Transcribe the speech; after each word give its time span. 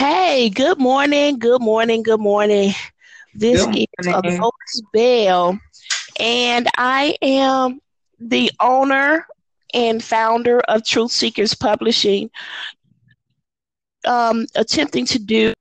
Hey, 0.00 0.48
good 0.48 0.78
morning, 0.78 1.38
good 1.38 1.60
morning, 1.60 2.02
good 2.02 2.20
morning. 2.20 2.72
This 3.34 3.66
good 3.66 3.86
morning. 4.06 4.32
is 4.32 4.40
Lois 4.40 4.82
Bell, 4.94 5.60
and 6.18 6.66
I 6.78 7.18
am 7.20 7.82
the 8.18 8.50
owner 8.60 9.26
and 9.74 10.02
founder 10.02 10.60
of 10.60 10.86
Truth 10.86 11.12
Seekers 11.12 11.52
Publishing. 11.52 12.30
Um, 14.06 14.46
attempting 14.54 15.04
to 15.04 15.18
do 15.18 15.52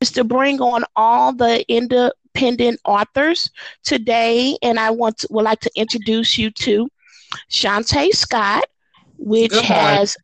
is 0.00 0.10
to 0.10 0.24
bring 0.24 0.60
on 0.60 0.84
all 0.96 1.32
the 1.32 1.64
independent 1.72 2.80
authors 2.84 3.48
today, 3.84 4.58
and 4.60 4.80
I 4.80 4.90
want 4.90 5.18
to, 5.18 5.28
would 5.30 5.44
like 5.44 5.60
to 5.60 5.70
introduce 5.76 6.36
you 6.36 6.50
to 6.50 6.88
Shantae 7.48 8.10
Scott, 8.10 8.64
which 9.18 9.54
has 9.60 10.16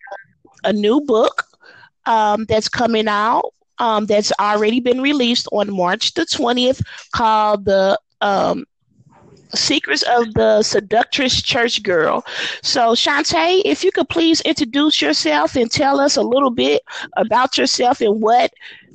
a 0.65 0.73
new 0.73 1.01
book 1.03 1.45
um, 2.07 2.45
that's 2.47 2.69
coming 2.69 3.09
out 3.09 3.53
um, 3.79 4.07
that's 4.07 4.33
already 4.39 4.81
been 4.81 5.01
released 5.01 5.49
on 5.53 5.75
March 5.75 6.15
the 6.15 6.23
20th 6.23 6.83
called 7.13 7.65
The 7.65 7.99
um, 8.21 8.65
Secrets 9.55 10.03
of 10.03 10.35
the 10.35 10.63
Seductress 10.63 11.43
Church 11.43 11.83
Girl. 11.83 12.25
So, 12.63 12.93
Shantae, 12.93 13.63
if 13.65 13.85
you 13.85 13.93
could 13.93 14.09
please 14.09 14.41
introduce 14.43 15.01
yourself 15.01 15.57
and 15.57 15.71
tell 15.71 16.01
us 16.01 16.17
a 16.17 16.23
little 16.23 16.51
bit 16.51 16.83
about 17.17 17.57
yourself 17.57 18.01
and 18.01 18.21
what 18.21 18.53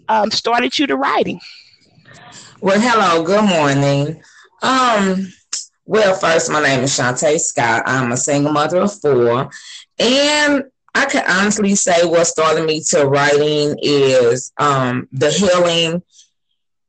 um, 0.07 0.31
started 0.31 0.77
you 0.77 0.87
to 0.87 0.97
writing. 0.97 1.39
Well, 2.61 2.79
hello, 2.79 3.23
good 3.23 3.47
morning. 3.47 4.21
Um, 4.61 5.31
well, 5.85 6.13
first, 6.13 6.51
my 6.51 6.61
name 6.61 6.81
is 6.83 6.91
Shantae 6.91 7.39
Scott. 7.39 7.83
I'm 7.85 8.11
a 8.11 8.17
single 8.17 8.51
mother 8.51 8.81
of 8.81 8.99
four, 8.99 9.49
and 9.97 10.63
I 10.95 11.05
can 11.05 11.23
honestly 11.29 11.75
say 11.75 12.05
what 12.05 12.25
started 12.27 12.65
me 12.65 12.81
to 12.89 13.05
writing 13.05 13.77
is 13.81 14.51
um, 14.57 15.07
the 15.11 15.31
healing 15.31 16.01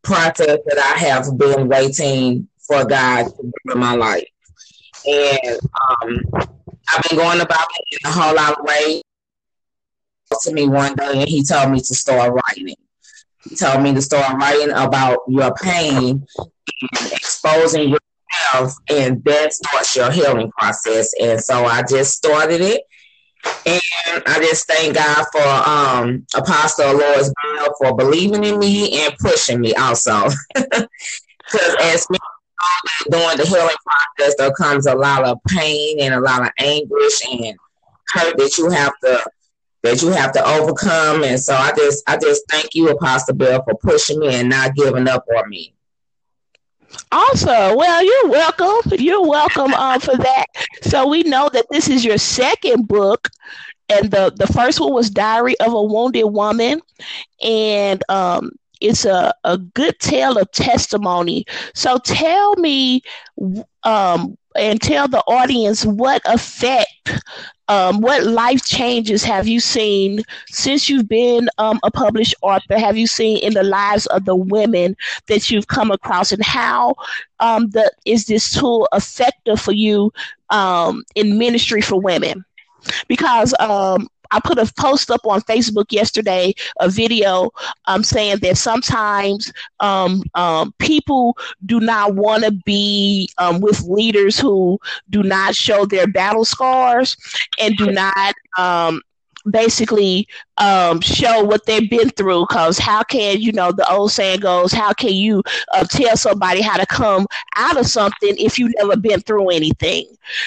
process 0.02 0.58
that 0.66 0.78
I 0.78 0.98
have 0.98 1.36
been 1.36 1.68
waiting 1.68 2.48
for 2.66 2.84
God 2.84 3.24
to 3.24 3.42
do 3.42 3.72
in 3.72 3.78
my 3.78 3.94
life. 3.94 4.24
And 5.06 5.60
um, 6.02 6.20
I've 6.34 7.08
been 7.08 7.18
going 7.18 7.40
about 7.40 7.66
it 7.78 7.98
in 8.02 8.10
a 8.10 8.12
whole 8.12 8.34
lot 8.34 8.58
of 8.58 8.64
ways. 8.64 9.02
To 10.42 10.52
me 10.52 10.68
one 10.68 10.94
day, 10.94 11.22
and 11.22 11.28
he 11.28 11.42
told 11.42 11.72
me 11.72 11.80
to 11.80 11.94
start 11.94 12.32
writing. 12.32 12.76
He 13.42 13.56
told 13.56 13.82
me 13.82 13.92
to 13.94 14.00
start 14.00 14.40
writing 14.40 14.70
about 14.70 15.18
your 15.26 15.52
pain 15.54 16.24
and 16.80 17.12
exposing 17.12 17.88
yourself, 17.88 18.76
and 18.88 19.24
that 19.24 19.52
starts 19.52 19.96
your 19.96 20.12
healing 20.12 20.52
process. 20.52 21.12
And 21.20 21.40
so 21.40 21.64
I 21.64 21.82
just 21.82 22.16
started 22.16 22.60
it 22.60 22.82
and 23.66 24.22
I 24.26 24.38
just 24.40 24.66
thank 24.66 24.94
God 24.94 25.24
for 25.32 25.68
um, 25.68 26.26
Apostle 26.34 26.94
Lois 26.94 27.32
Bell 27.42 27.74
for 27.78 27.96
believing 27.96 28.44
in 28.44 28.58
me 28.58 29.04
and 29.04 29.14
pushing 29.18 29.60
me 29.60 29.74
also. 29.74 30.28
Because 31.50 31.76
as 31.80 32.10
me 32.10 32.18
doing 33.10 33.36
the 33.36 33.44
healing 33.44 33.74
process, 34.16 34.36
there 34.38 34.52
comes 34.52 34.86
a 34.86 34.94
lot 34.94 35.24
of 35.24 35.38
pain 35.48 35.98
and 36.00 36.14
a 36.14 36.20
lot 36.20 36.42
of 36.42 36.50
anguish 36.58 37.26
and 37.28 37.56
hurt 38.12 38.36
that 38.36 38.56
you 38.56 38.70
have 38.70 38.92
to 39.02 39.24
that 39.82 40.02
you 40.02 40.10
have 40.10 40.32
to 40.32 40.46
overcome. 40.46 41.24
And 41.24 41.40
so 41.40 41.54
I 41.54 41.72
just 41.76 42.04
I 42.08 42.16
just 42.18 42.44
thank 42.48 42.74
you, 42.74 42.90
Apostle 42.90 43.34
Bell, 43.34 43.64
for 43.64 43.74
pushing 43.76 44.20
me 44.20 44.34
and 44.34 44.48
not 44.48 44.74
giving 44.76 45.08
up 45.08 45.24
on 45.36 45.48
me. 45.48 45.74
Also, 47.12 47.76
well, 47.76 48.04
you're 48.04 48.28
welcome. 48.28 48.92
You're 48.98 49.26
welcome 49.26 49.72
um, 49.74 50.00
for 50.00 50.16
that. 50.16 50.46
So 50.82 51.08
we 51.08 51.22
know 51.22 51.48
that 51.52 51.66
this 51.70 51.88
is 51.88 52.04
your 52.04 52.18
second 52.18 52.88
book, 52.88 53.28
and 53.88 54.10
the 54.10 54.32
the 54.36 54.46
first 54.46 54.80
one 54.80 54.92
was 54.92 55.10
Diary 55.10 55.58
of 55.60 55.72
a 55.72 55.82
Wounded 55.82 56.24
Woman, 56.26 56.80
and 57.42 58.02
um, 58.08 58.50
it's 58.80 59.04
a, 59.04 59.32
a 59.44 59.58
good 59.58 59.98
tale 60.00 60.38
of 60.38 60.50
testimony. 60.52 61.44
So 61.74 61.98
tell 61.98 62.56
me, 62.56 63.02
um, 63.84 64.36
and 64.56 64.80
tell 64.80 65.08
the 65.08 65.20
audience 65.26 65.84
what 65.84 66.22
effect 66.24 67.22
um, 67.68 68.00
what 68.00 68.24
life 68.24 68.64
changes 68.64 69.22
have 69.22 69.46
you 69.46 69.60
seen 69.60 70.22
since 70.48 70.88
you've 70.88 71.08
been 71.08 71.48
um, 71.58 71.78
a 71.84 71.90
published 71.90 72.34
author? 72.42 72.76
Have 72.76 72.96
you 72.96 73.06
seen 73.06 73.38
in 73.38 73.54
the 73.54 73.62
lives 73.62 74.06
of 74.06 74.24
the 74.24 74.34
women 74.34 74.96
that 75.28 75.50
you've 75.50 75.68
come 75.68 75.92
across, 75.92 76.32
and 76.32 76.42
how 76.44 76.96
um, 77.38 77.70
the, 77.70 77.90
is 78.04 78.26
this 78.26 78.52
tool 78.52 78.88
effective 78.92 79.60
for 79.60 79.70
you 79.72 80.12
um, 80.50 81.04
in 81.14 81.38
ministry 81.38 81.80
for 81.80 82.00
women? 82.00 82.44
Because 83.06 83.54
um, 83.60 84.08
I 84.30 84.40
put 84.40 84.58
a 84.58 84.70
post 84.78 85.10
up 85.10 85.26
on 85.26 85.40
Facebook 85.42 85.92
yesterday, 85.92 86.54
a 86.80 86.88
video 86.88 87.50
um, 87.86 88.02
saying 88.02 88.38
that 88.42 88.56
sometimes 88.56 89.52
um, 89.80 90.22
um, 90.34 90.74
people 90.78 91.36
do 91.66 91.80
not 91.80 92.14
want 92.14 92.44
to 92.44 92.52
be 92.52 93.28
um, 93.38 93.60
with 93.60 93.82
leaders 93.82 94.38
who 94.38 94.78
do 95.10 95.22
not 95.22 95.54
show 95.54 95.84
their 95.84 96.06
battle 96.06 96.44
scars 96.44 97.16
and 97.60 97.76
do 97.76 97.90
not 97.90 98.34
um, 98.58 99.00
basically 99.48 100.26
um, 100.58 101.00
show 101.00 101.42
what 101.44 101.64
they've 101.66 101.88
been 101.88 102.10
through. 102.10 102.46
Because 102.48 102.78
how 102.78 103.02
can 103.02 103.40
you 103.40 103.52
know 103.52 103.72
the 103.72 103.90
old 103.90 104.12
saying 104.12 104.40
goes, 104.40 104.72
how 104.72 104.92
can 104.92 105.12
you 105.12 105.42
uh, 105.72 105.84
tell 105.84 106.16
somebody 106.16 106.60
how 106.60 106.76
to 106.76 106.86
come 106.86 107.26
out 107.56 107.78
of 107.78 107.86
something 107.86 108.34
if 108.38 108.58
you've 108.58 108.72
never 108.78 108.96
been 108.96 109.20
through 109.20 109.50
anything? 109.50 110.06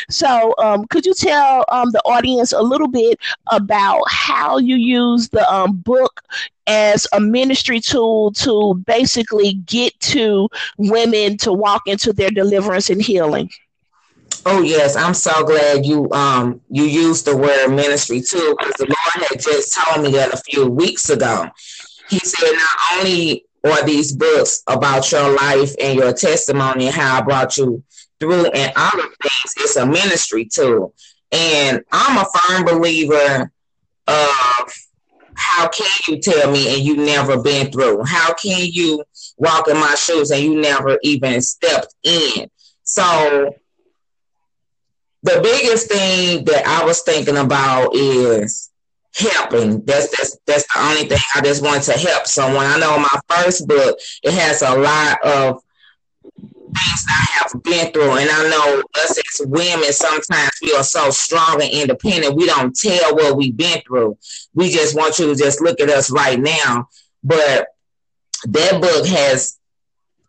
So, 0.09 0.53
um, 0.57 0.85
could 0.87 1.05
you 1.05 1.13
tell 1.13 1.65
um, 1.69 1.91
the 1.91 2.01
audience 2.05 2.53
a 2.53 2.61
little 2.61 2.87
bit 2.87 3.19
about 3.51 4.03
how 4.07 4.57
you 4.57 4.75
use 4.75 5.29
the 5.29 5.49
um, 5.51 5.77
book 5.77 6.21
as 6.67 7.05
a 7.11 7.19
ministry 7.19 7.79
tool 7.79 8.31
to 8.31 8.81
basically 8.85 9.53
get 9.53 9.99
to 9.99 10.47
women 10.77 11.37
to 11.37 11.51
walk 11.51 11.81
into 11.87 12.13
their 12.13 12.29
deliverance 12.29 12.89
and 12.89 13.01
healing? 13.01 13.49
Oh 14.45 14.61
yes, 14.61 14.95
I'm 14.95 15.13
so 15.13 15.43
glad 15.45 15.85
you 15.85 16.09
um 16.11 16.59
you 16.69 16.83
used 16.83 17.25
the 17.25 17.35
word 17.35 17.69
ministry 17.69 18.21
too, 18.21 18.55
because 18.57 18.73
the 18.75 18.85
Lord 18.87 19.27
had 19.29 19.39
just 19.39 19.77
told 19.79 20.03
me 20.03 20.11
that 20.13 20.33
a 20.33 20.37
few 20.37 20.67
weeks 20.67 21.09
ago. 21.09 21.47
He 22.09 22.19
said 22.19 22.51
not 22.51 22.99
only 22.99 23.45
are 23.63 23.85
these 23.85 24.11
books 24.11 24.61
about 24.67 25.09
your 25.11 25.33
life 25.35 25.73
and 25.79 25.97
your 25.97 26.11
testimony 26.11 26.87
and 26.87 26.95
how 26.95 27.19
I 27.19 27.21
brought 27.21 27.57
you 27.57 27.83
through 28.19 28.47
and 28.47 28.73
other 28.75 29.03
things, 29.03 29.53
it's 29.57 29.77
a 29.77 29.85
ministry 29.85 30.45
too. 30.45 30.93
And 31.31 31.81
I'm 31.91 32.17
a 32.17 32.25
firm 32.39 32.65
believer 32.65 33.51
of 34.07 34.73
how 35.35 35.67
can 35.69 35.87
you 36.07 36.19
tell 36.19 36.51
me 36.51 36.75
and 36.75 36.83
you 36.83 36.97
never 36.97 37.41
been 37.41 37.71
through? 37.71 38.03
How 38.03 38.33
can 38.33 38.67
you 38.69 39.03
walk 39.37 39.67
in 39.69 39.77
my 39.77 39.95
shoes 39.95 40.31
and 40.31 40.43
you 40.43 40.59
never 40.59 40.99
even 41.01 41.41
stepped 41.41 41.95
in? 42.03 42.49
So 42.83 43.55
the 45.23 45.39
biggest 45.41 45.87
thing 45.87 46.43
that 46.45 46.67
I 46.67 46.85
was 46.85 47.01
thinking 47.01 47.37
about 47.37 47.95
is 47.95 48.69
helping. 49.15 49.83
That's 49.85 50.09
that's 50.15 50.37
that's 50.45 50.73
the 50.73 50.81
only 50.81 51.07
thing 51.07 51.19
I 51.35 51.41
just 51.41 51.63
want 51.63 51.83
to 51.83 51.93
help 51.93 52.27
someone. 52.27 52.65
I 52.65 52.77
know 52.77 52.99
my 52.99 53.19
first 53.29 53.67
book 53.67 53.97
it 54.23 54.33
has 54.33 54.61
a 54.61 54.75
lot 54.75 55.25
of 55.25 55.63
things 56.23 57.05
I 57.07 57.25
have 57.39 57.63
been 57.63 57.93
through, 57.93 58.17
and 58.17 58.29
I 58.29 58.49
know 58.49 58.83
us 58.95 59.17
as 59.17 59.47
women 59.47 59.93
sometimes 59.93 60.51
we 60.61 60.73
are 60.73 60.83
so 60.83 61.09
strong 61.09 61.61
and 61.61 61.71
independent. 61.71 62.35
We 62.35 62.45
don't 62.47 62.75
tell 62.75 63.15
what 63.15 63.37
we've 63.37 63.55
been 63.55 63.81
through. 63.87 64.17
We 64.53 64.71
just 64.71 64.95
want 64.95 65.19
you 65.19 65.27
to 65.27 65.35
just 65.35 65.61
look 65.61 65.79
at 65.79 65.89
us 65.89 66.11
right 66.11 66.39
now. 66.39 66.89
But 67.23 67.67
that 68.45 68.81
book 68.81 69.05
has. 69.07 69.57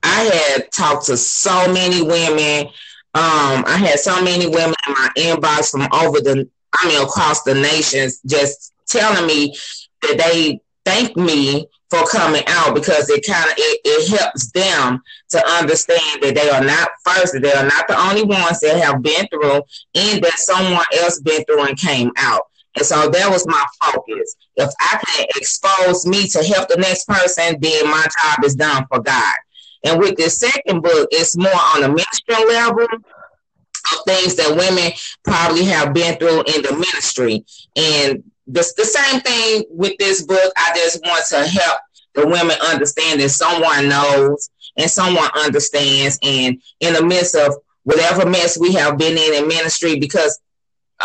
I 0.06 0.24
had 0.54 0.70
talked 0.70 1.06
to 1.06 1.16
so 1.16 1.72
many 1.72 2.02
women 2.02 2.70
um, 3.14 3.64
I 3.66 3.76
had 3.76 4.00
so 4.00 4.22
many 4.22 4.48
women 4.48 4.74
in 4.88 4.92
my 4.92 5.08
inbox 5.16 5.70
from 5.70 5.82
over 5.92 6.20
the, 6.20 6.48
I 6.76 6.88
mean, 6.88 7.00
across 7.00 7.42
the 7.44 7.54
nations, 7.54 8.20
just 8.26 8.72
telling 8.86 9.26
me 9.26 9.54
that 10.02 10.18
they 10.18 10.60
thank 10.84 11.16
me 11.16 11.68
for 11.90 12.04
coming 12.08 12.42
out 12.48 12.74
because 12.74 13.08
it 13.10 13.24
kind 13.24 13.48
of 13.48 13.54
it, 13.56 13.80
it 13.84 14.18
helps 14.18 14.50
them 14.50 15.00
to 15.30 15.46
understand 15.46 16.22
that 16.22 16.34
they 16.34 16.50
are 16.50 16.64
not 16.64 16.88
first, 17.04 17.34
that 17.34 17.42
they 17.42 17.52
are 17.52 17.62
not 17.62 17.86
the 17.86 17.96
only 17.96 18.24
ones 18.24 18.58
that 18.60 18.82
have 18.82 19.00
been 19.00 19.26
through, 19.28 19.62
and 19.94 20.22
that 20.22 20.38
someone 20.38 20.84
else 20.94 21.20
been 21.20 21.44
through 21.44 21.64
and 21.66 21.78
came 21.78 22.10
out. 22.16 22.42
And 22.76 22.84
so 22.84 23.08
that 23.08 23.30
was 23.30 23.46
my 23.46 23.64
focus. 23.84 24.34
If 24.56 24.70
I 24.80 25.00
can 25.06 25.26
expose 25.36 26.04
me 26.04 26.26
to 26.28 26.42
help 26.42 26.68
the 26.68 26.78
next 26.78 27.06
person, 27.06 27.58
then 27.60 27.88
my 27.88 28.04
job 28.22 28.44
is 28.44 28.56
done 28.56 28.84
for 28.88 29.00
God. 29.00 29.36
And 29.84 29.98
with 29.98 30.16
this 30.16 30.38
second 30.38 30.82
book, 30.82 31.08
it's 31.12 31.36
more 31.36 31.52
on 31.52 31.84
a 31.84 31.88
ministry 31.88 32.36
level 32.48 32.84
of 32.84 34.04
things 34.06 34.34
that 34.36 34.56
women 34.56 34.92
probably 35.22 35.64
have 35.64 35.92
been 35.92 36.16
through 36.16 36.42
in 36.54 36.62
the 36.62 36.72
ministry. 36.72 37.44
And 37.76 38.24
the, 38.46 38.72
the 38.76 38.84
same 38.84 39.20
thing 39.20 39.64
with 39.70 39.96
this 39.98 40.22
book, 40.22 40.52
I 40.56 40.72
just 40.74 41.02
want 41.02 41.24
to 41.30 41.46
help 41.46 41.80
the 42.14 42.26
women 42.26 42.56
understand 42.64 43.20
that 43.20 43.30
someone 43.30 43.88
knows 43.88 44.50
and 44.76 44.90
someone 44.90 45.28
understands. 45.36 46.18
And 46.22 46.62
in 46.80 46.94
the 46.94 47.04
midst 47.04 47.34
of 47.34 47.54
whatever 47.82 48.28
mess 48.28 48.58
we 48.58 48.72
have 48.74 48.96
been 48.98 49.18
in 49.18 49.34
in 49.34 49.48
ministry, 49.48 49.98
because 49.98 50.40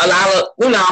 a 0.02 0.06
lot 0.06 0.34
of, 0.36 0.48
you 0.58 0.70
know, 0.70 0.86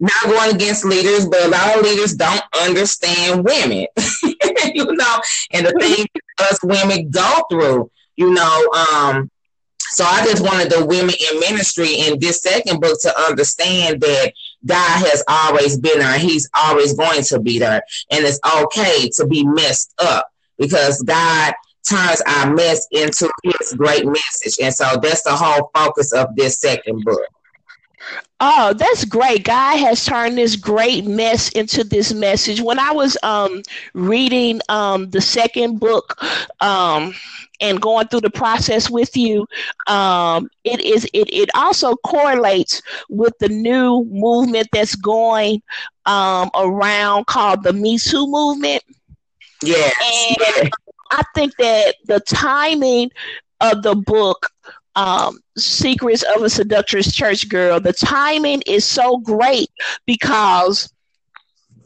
not 0.00 0.22
going 0.24 0.54
against 0.54 0.84
leaders, 0.84 1.26
but 1.26 1.44
a 1.44 1.48
lot 1.48 1.76
of 1.76 1.84
leaders 1.84 2.14
don't 2.14 2.42
understand 2.62 3.44
women. 3.44 3.86
you 4.74 4.84
know, 4.84 5.20
and 5.52 5.66
the 5.66 5.72
things 5.80 6.06
us 6.40 6.58
women 6.62 7.10
go 7.10 7.44
through, 7.50 7.90
you 8.16 8.32
know. 8.32 8.68
Um, 8.92 9.30
so 9.78 10.04
I 10.04 10.24
just 10.24 10.42
wanted 10.42 10.72
the 10.72 10.84
women 10.84 11.14
in 11.32 11.40
ministry 11.40 11.94
in 11.94 12.18
this 12.18 12.42
second 12.42 12.80
book 12.80 12.98
to 13.02 13.20
understand 13.28 14.00
that 14.00 14.32
God 14.66 15.06
has 15.06 15.22
always 15.28 15.78
been 15.78 16.00
there. 16.00 16.18
He's 16.18 16.48
always 16.54 16.94
going 16.94 17.22
to 17.24 17.38
be 17.38 17.58
there. 17.58 17.82
And 18.10 18.24
it's 18.24 18.40
okay 18.62 19.08
to 19.16 19.26
be 19.26 19.44
messed 19.44 19.94
up 20.02 20.26
because 20.58 21.02
God 21.02 21.54
turns 21.88 22.22
our 22.26 22.52
mess 22.52 22.86
into 22.90 23.30
his 23.44 23.74
great 23.74 24.06
message. 24.06 24.56
And 24.60 24.74
so 24.74 24.98
that's 25.00 25.22
the 25.22 25.36
whole 25.36 25.70
focus 25.74 26.12
of 26.12 26.34
this 26.34 26.58
second 26.58 27.04
book. 27.04 27.26
Oh, 28.40 28.74
that's 28.74 29.04
great. 29.04 29.44
God 29.44 29.78
has 29.78 30.04
turned 30.04 30.36
this 30.36 30.56
great 30.56 31.06
mess 31.06 31.48
into 31.50 31.84
this 31.84 32.12
message. 32.12 32.60
When 32.60 32.78
I 32.78 32.92
was 32.92 33.16
um, 33.22 33.62
reading 33.94 34.60
um, 34.68 35.08
the 35.10 35.20
second 35.20 35.80
book 35.80 36.22
um, 36.60 37.14
and 37.60 37.80
going 37.80 38.08
through 38.08 38.20
the 38.20 38.30
process 38.30 38.90
with 38.90 39.16
you, 39.16 39.46
um, 39.86 40.50
it 40.64 40.80
is 40.80 41.04
it, 41.14 41.32
it 41.32 41.48
also 41.54 41.94
correlates 41.96 42.82
with 43.08 43.32
the 43.38 43.48
new 43.48 44.04
movement 44.10 44.68
that's 44.72 44.94
going 44.96 45.62
um, 46.04 46.50
around 46.54 47.26
called 47.26 47.62
the 47.62 47.72
Me 47.72 47.98
Too 47.98 48.26
movement. 48.26 48.82
Yeah. 49.62 49.90
And 50.56 50.70
I 51.10 51.22
think 51.34 51.56
that 51.56 51.94
the 52.04 52.20
timing 52.20 53.10
of 53.60 53.82
the 53.82 53.94
book 53.94 54.50
um, 54.96 55.38
Secrets 55.56 56.24
of 56.34 56.42
a 56.42 56.50
Seductress 56.50 57.12
Church 57.12 57.48
Girl. 57.48 57.80
The 57.80 57.92
timing 57.92 58.62
is 58.66 58.84
so 58.84 59.18
great 59.18 59.70
because 60.06 60.92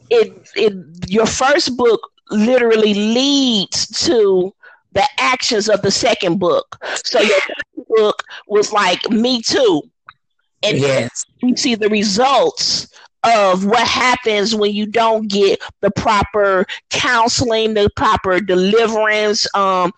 it 0.09 0.49
it 0.55 0.73
your 1.07 1.25
first 1.25 1.77
book 1.77 2.01
literally 2.31 2.93
leads 2.93 3.87
to 4.05 4.53
the 4.93 5.07
actions 5.17 5.69
of 5.69 5.81
the 5.81 5.91
second 5.91 6.39
book. 6.39 6.77
So 7.03 7.19
your 7.19 7.39
book 7.89 8.23
was 8.47 8.71
like 8.71 9.09
Me 9.09 9.41
Too. 9.41 9.83
And 10.63 10.77
yes. 10.77 11.25
you 11.41 11.55
see 11.55 11.75
the 11.75 11.89
results 11.89 12.87
of 13.23 13.65
what 13.65 13.87
happens 13.87 14.55
when 14.55 14.73
you 14.73 14.85
don't 14.85 15.29
get 15.29 15.61
the 15.81 15.91
proper 15.91 16.65
counseling, 16.89 17.73
the 17.73 17.89
proper 17.95 18.39
deliverance, 18.39 19.45
um, 19.55 19.91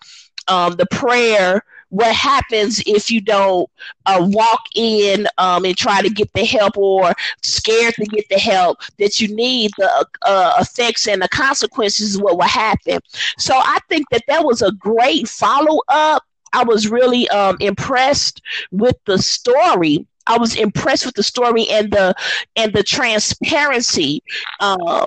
um, 0.48 0.74
the 0.74 0.86
prayer 0.90 1.62
what 1.92 2.14
happens 2.14 2.82
if 2.86 3.10
you 3.10 3.20
don't 3.20 3.68
uh, 4.06 4.18
walk 4.30 4.62
in 4.74 5.26
um, 5.36 5.66
and 5.66 5.76
try 5.76 6.00
to 6.00 6.08
get 6.08 6.32
the 6.32 6.44
help 6.44 6.78
or 6.78 7.12
scared 7.42 7.92
to 7.94 8.06
get 8.06 8.26
the 8.30 8.38
help 8.38 8.78
that 8.98 9.20
you 9.20 9.28
need 9.34 9.70
the 9.76 10.06
uh, 10.22 10.54
effects 10.58 11.06
and 11.06 11.20
the 11.20 11.28
consequences 11.28 12.18
what 12.18 12.38
will 12.38 12.44
happen. 12.44 12.98
So 13.36 13.54
i 13.54 13.78
think 13.90 14.06
that 14.10 14.22
that 14.26 14.42
was 14.42 14.62
a 14.62 14.72
great 14.72 15.28
follow-up. 15.28 16.24
I 16.54 16.64
was 16.64 16.88
really 16.88 17.28
um, 17.28 17.58
impressed 17.60 18.40
with 18.70 18.96
the 19.04 19.18
story. 19.18 20.06
I 20.26 20.38
was 20.38 20.56
impressed 20.56 21.04
with 21.04 21.14
the 21.14 21.22
story 21.22 21.68
and 21.68 21.90
the 21.90 22.14
and 22.56 22.72
the 22.72 22.82
transparency 22.82 24.22
um, 24.60 25.06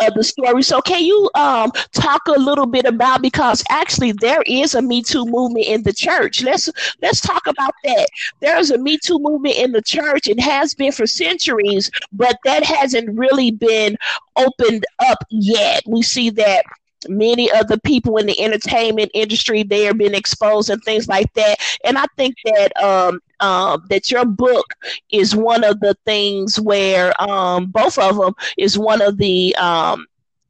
of 0.00 0.14
the 0.14 0.24
story. 0.24 0.62
So 0.62 0.80
can 0.80 1.04
you 1.04 1.30
um, 1.34 1.70
talk 1.92 2.22
a 2.28 2.38
little 2.38 2.66
bit 2.66 2.84
about 2.84 3.22
because 3.22 3.64
actually 3.70 4.12
there 4.12 4.42
is 4.46 4.74
a 4.74 4.82
Me 4.82 5.02
Too 5.02 5.24
movement 5.24 5.66
in 5.66 5.82
the 5.82 5.92
church. 5.92 6.42
Let's 6.42 6.70
let's 7.02 7.20
talk 7.20 7.46
about 7.46 7.74
that. 7.84 8.08
There 8.40 8.58
is 8.58 8.70
a 8.70 8.78
Me 8.78 8.98
Too 9.02 9.18
movement 9.18 9.56
in 9.56 9.72
the 9.72 9.82
church. 9.82 10.28
It 10.28 10.40
has 10.40 10.74
been 10.74 10.92
for 10.92 11.06
centuries, 11.06 11.90
but 12.12 12.38
that 12.44 12.64
hasn't 12.64 13.16
really 13.16 13.50
been 13.50 13.96
opened 14.36 14.84
up 15.00 15.18
yet. 15.30 15.82
We 15.86 16.02
see 16.02 16.30
that 16.30 16.64
many 17.08 17.50
of 17.52 17.66
the 17.68 17.78
people 17.80 18.16
in 18.18 18.26
the 18.26 18.40
entertainment 18.40 19.10
industry 19.14 19.62
they 19.62 19.88
are 19.88 19.94
being 19.94 20.14
exposed 20.14 20.70
and 20.70 20.82
things 20.84 21.08
like 21.08 21.32
that 21.34 21.56
and 21.84 21.98
i 21.98 22.04
think 22.16 22.34
that 22.44 22.76
um, 22.82 23.20
um, 23.40 23.84
that 23.90 24.10
your 24.10 24.24
book 24.24 24.66
is 25.10 25.36
one 25.36 25.64
of 25.64 25.80
the 25.80 25.94
things 26.06 26.58
where 26.60 27.12
um, 27.20 27.66
both 27.66 27.98
of 27.98 28.16
them 28.16 28.34
is 28.56 28.78
one 28.78 29.02
of 29.02 29.18
the 29.18 29.54
um, 29.56 30.06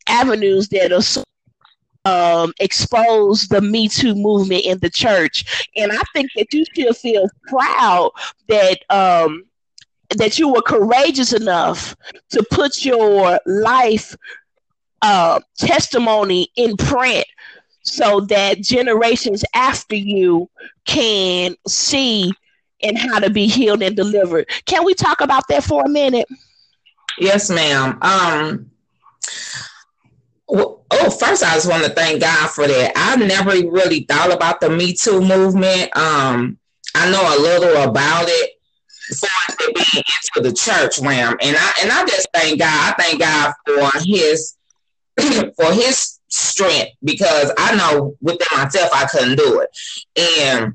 avenues 0.09 0.69
that 0.69 0.93
are 0.93 1.03
um, 2.05 2.53
expose 2.61 3.49
the 3.49 3.61
Me 3.61 3.89
Too 3.89 4.15
movement 4.15 4.65
in 4.65 4.79
the 4.79 4.91
church. 4.91 5.69
And 5.77 5.93
I 5.93 6.01
think 6.15 6.31
that 6.37 6.53
you 6.53 6.65
should 6.75 6.97
feel 6.97 7.29
proud 7.49 8.13
that 8.49 8.79
um, 8.91 9.45
that 10.17 10.39
you 10.39 10.49
were 10.53 10.63
courageous 10.63 11.33
enough 11.33 11.97
to 12.31 12.45
put 12.51 12.85
your 12.85 13.39
life 13.47 14.15
uh, 15.03 15.41
testimony 15.59 16.49
in 16.57 16.77
print 16.77 17.27
so 17.83 18.21
that 18.21 18.61
generations 18.61 19.45
after 19.55 19.95
you 19.95 20.51
can 20.85 21.55
see 21.69 22.33
and 22.83 22.99
how 22.99 23.19
to 23.19 23.31
be 23.31 23.47
healed 23.47 23.83
and 23.83 23.97
delivered. 23.97 24.49
Can 24.65 24.85
we 24.85 24.95
talk 24.95 25.21
about 25.21 25.47
that 25.49 25.65
for 25.65 25.85
a 25.85 25.89
minute? 25.89 26.29
Yes, 27.19 27.49
ma'am. 27.49 27.99
Um, 28.03 28.71
well, 30.49 30.85
oh, 30.91 31.11
first, 31.11 31.43
I 31.43 31.55
just 31.55 31.69
want 31.69 31.85
to 31.85 31.91
thank 31.91 32.21
God 32.21 32.51
for 32.51 32.67
that. 32.67 32.93
I 32.95 33.17
never 33.17 33.51
really 33.51 34.01
thought 34.01 34.33
about 34.33 34.61
the 34.61 34.71
Me 34.71 34.93
Too 34.93 35.21
movement. 35.21 35.97
Um, 35.97 36.59
I 36.95 37.11
know 37.11 37.23
a 37.23 37.39
little 37.41 37.89
about 37.89 38.27
it 38.29 38.51
before 39.09 39.29
being 39.75 40.05
into 40.35 40.49
the 40.49 40.53
church 40.53 40.99
realm, 40.99 41.37
and 41.41 41.57
I 41.59 41.73
and 41.83 41.91
I 41.91 42.05
just 42.05 42.29
thank 42.33 42.59
God. 42.61 42.95
I 42.95 43.03
thank 43.03 43.21
God 43.21 43.53
for 43.67 43.91
His 44.05 44.56
for 45.57 45.73
his 45.73 46.19
strength 46.29 46.93
because 47.03 47.53
I 47.57 47.77
know 47.77 48.17
within 48.21 48.47
myself 48.53 48.91
I 48.93 49.07
couldn't 49.07 49.37
do 49.37 49.61
it. 49.61 49.71
And 50.43 50.75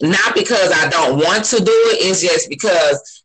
not 0.00 0.34
because 0.34 0.72
I 0.72 0.88
don't 0.88 1.18
want 1.18 1.44
to 1.46 1.56
do 1.56 1.64
it, 1.66 2.06
it's 2.06 2.20
just 2.20 2.48
because 2.48 3.24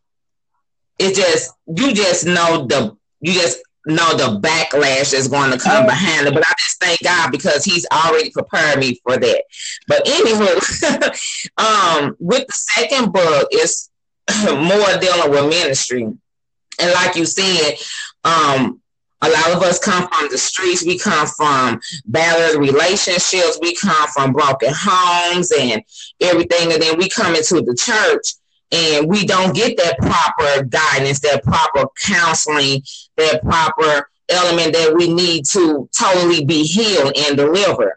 it 0.98 1.14
just 1.14 1.52
you 1.66 1.92
just 1.92 2.26
know 2.26 2.66
the 2.66 2.96
you 3.20 3.32
just 3.32 3.58
know 3.86 4.14
the 4.16 4.38
backlash 4.40 5.12
that's 5.12 5.28
going 5.28 5.50
to 5.50 5.58
come 5.58 5.86
behind 5.86 6.26
it. 6.26 6.34
But 6.34 6.46
I 6.46 6.52
just 6.58 6.80
thank 6.80 7.02
God 7.02 7.30
because 7.32 7.64
He's 7.64 7.86
already 7.92 8.30
prepared 8.30 8.78
me 8.78 9.00
for 9.02 9.16
that. 9.16 9.44
But 9.88 10.04
anywho, 10.04 11.50
um, 12.02 12.16
with 12.18 12.46
the 12.46 12.52
second 12.52 13.12
book, 13.12 13.48
it's 13.50 13.90
more 14.44 14.98
dealing 15.00 15.30
with 15.30 15.48
ministry. 15.48 16.02
And 16.02 16.92
like 16.94 17.16
you 17.16 17.26
said, 17.26 17.74
um, 18.24 18.80
a 19.22 19.28
lot 19.28 19.52
of 19.52 19.62
us 19.62 19.78
come 19.78 20.08
from 20.08 20.28
the 20.30 20.38
streets. 20.38 20.84
We 20.84 20.98
come 20.98 21.26
from 21.26 21.80
battered 22.06 22.58
relationships. 22.58 23.58
We 23.60 23.76
come 23.76 24.08
from 24.08 24.32
broken 24.32 24.72
homes 24.74 25.52
and 25.52 25.82
everything. 26.20 26.72
And 26.72 26.80
then 26.80 26.98
we 26.98 27.08
come 27.08 27.34
into 27.34 27.60
the 27.60 27.76
church 27.76 28.34
and 28.72 29.08
we 29.08 29.26
don't 29.26 29.54
get 29.54 29.76
that 29.76 29.98
proper 29.98 30.64
guidance, 30.64 31.20
that 31.20 31.42
proper 31.42 31.88
counseling, 32.02 32.82
that 33.16 33.42
proper 33.42 34.08
element 34.28 34.72
that 34.72 34.94
we 34.96 35.12
need 35.12 35.44
to 35.52 35.88
totally 35.98 36.44
be 36.44 36.62
healed 36.64 37.12
and 37.16 37.36
delivered. 37.36 37.96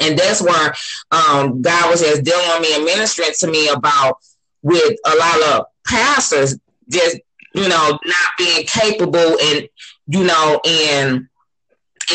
And 0.00 0.18
that's 0.18 0.40
where 0.42 0.74
um, 1.10 1.60
God 1.60 1.90
was 1.90 2.00
just 2.00 2.24
dealing 2.24 2.48
with 2.48 2.62
me 2.62 2.74
and 2.74 2.84
ministering 2.84 3.34
to 3.40 3.50
me 3.50 3.68
about 3.68 4.18
with 4.62 4.98
a 5.06 5.16
lot 5.16 5.42
of 5.52 5.66
pastors 5.86 6.58
just, 6.88 7.18
you 7.54 7.68
know, 7.68 7.98
not 8.04 8.30
being 8.38 8.64
capable 8.66 9.38
and 9.38 9.68
you 10.10 10.24
know, 10.24 10.60
in 10.64 11.28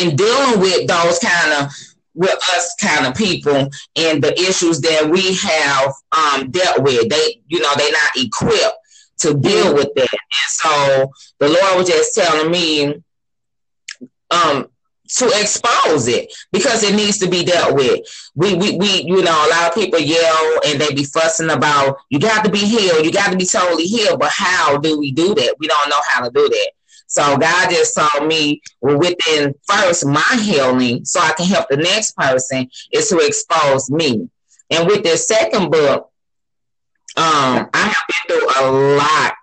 in 0.01 0.15
dealing 0.15 0.59
with 0.59 0.87
those 0.87 1.19
kind 1.19 1.53
of 1.53 1.71
with 2.13 2.37
us 2.55 2.75
kind 2.81 3.05
of 3.05 3.13
people 3.13 3.69
and 3.95 4.23
the 4.23 4.33
issues 4.39 4.79
that 4.81 5.07
we 5.09 5.35
have 5.35 5.93
um, 6.11 6.49
dealt 6.49 6.81
with. 6.81 7.09
They, 7.09 7.41
you 7.47 7.59
know, 7.59 7.71
they're 7.77 7.91
not 7.91 8.11
equipped 8.15 8.77
to 9.19 9.33
deal 9.33 9.73
with 9.73 9.93
that. 9.95 10.07
And 10.11 10.49
so 10.49 11.11
the 11.39 11.49
Lord 11.49 11.77
was 11.77 11.87
just 11.87 12.15
telling 12.15 12.51
me 12.51 13.03
um, 14.31 14.67
to 15.07 15.25
expose 15.39 16.07
it 16.07 16.33
because 16.51 16.83
it 16.83 16.95
needs 16.95 17.17
to 17.19 17.29
be 17.29 17.43
dealt 17.43 17.75
with. 17.75 17.99
We, 18.33 18.55
we, 18.55 18.77
we, 18.77 19.03
you 19.03 19.21
know, 19.21 19.47
a 19.47 19.51
lot 19.51 19.69
of 19.69 19.75
people 19.75 19.99
yell 19.99 20.59
and 20.65 20.79
they 20.79 20.93
be 20.93 21.03
fussing 21.03 21.49
about 21.49 21.97
you 22.09 22.19
got 22.19 22.43
to 22.45 22.51
be 22.51 22.59
healed, 22.59 23.05
you 23.05 23.11
got 23.11 23.31
to 23.31 23.37
be 23.37 23.45
totally 23.45 23.83
healed. 23.85 24.19
But 24.19 24.31
how 24.33 24.77
do 24.77 24.97
we 24.99 25.11
do 25.11 25.35
that? 25.35 25.55
We 25.59 25.67
don't 25.67 25.89
know 25.89 26.01
how 26.09 26.23
to 26.23 26.31
do 26.31 26.47
that. 26.47 26.71
So 27.15 27.37
God 27.37 27.69
just 27.69 27.93
saw 27.93 28.25
me 28.25 28.61
within 28.81 29.53
first 29.65 30.05
my 30.05 30.39
healing 30.41 31.05
so 31.05 31.21
I 31.21 31.31
can 31.31 31.45
help 31.47 31.67
the 31.69 31.77
next 31.77 32.15
person 32.17 32.69
is 32.91 33.07
to 33.09 33.19
expose 33.19 33.89
me. 33.89 34.29
And 34.69 34.85
with 34.85 35.03
this 35.03 35.27
second 35.27 35.71
book, 35.71 36.11
um, 37.17 37.69
I 37.73 37.93
have 37.93 38.03
been 38.27 38.37
through 38.37 38.47
a 38.59 38.97
lot 38.97 39.33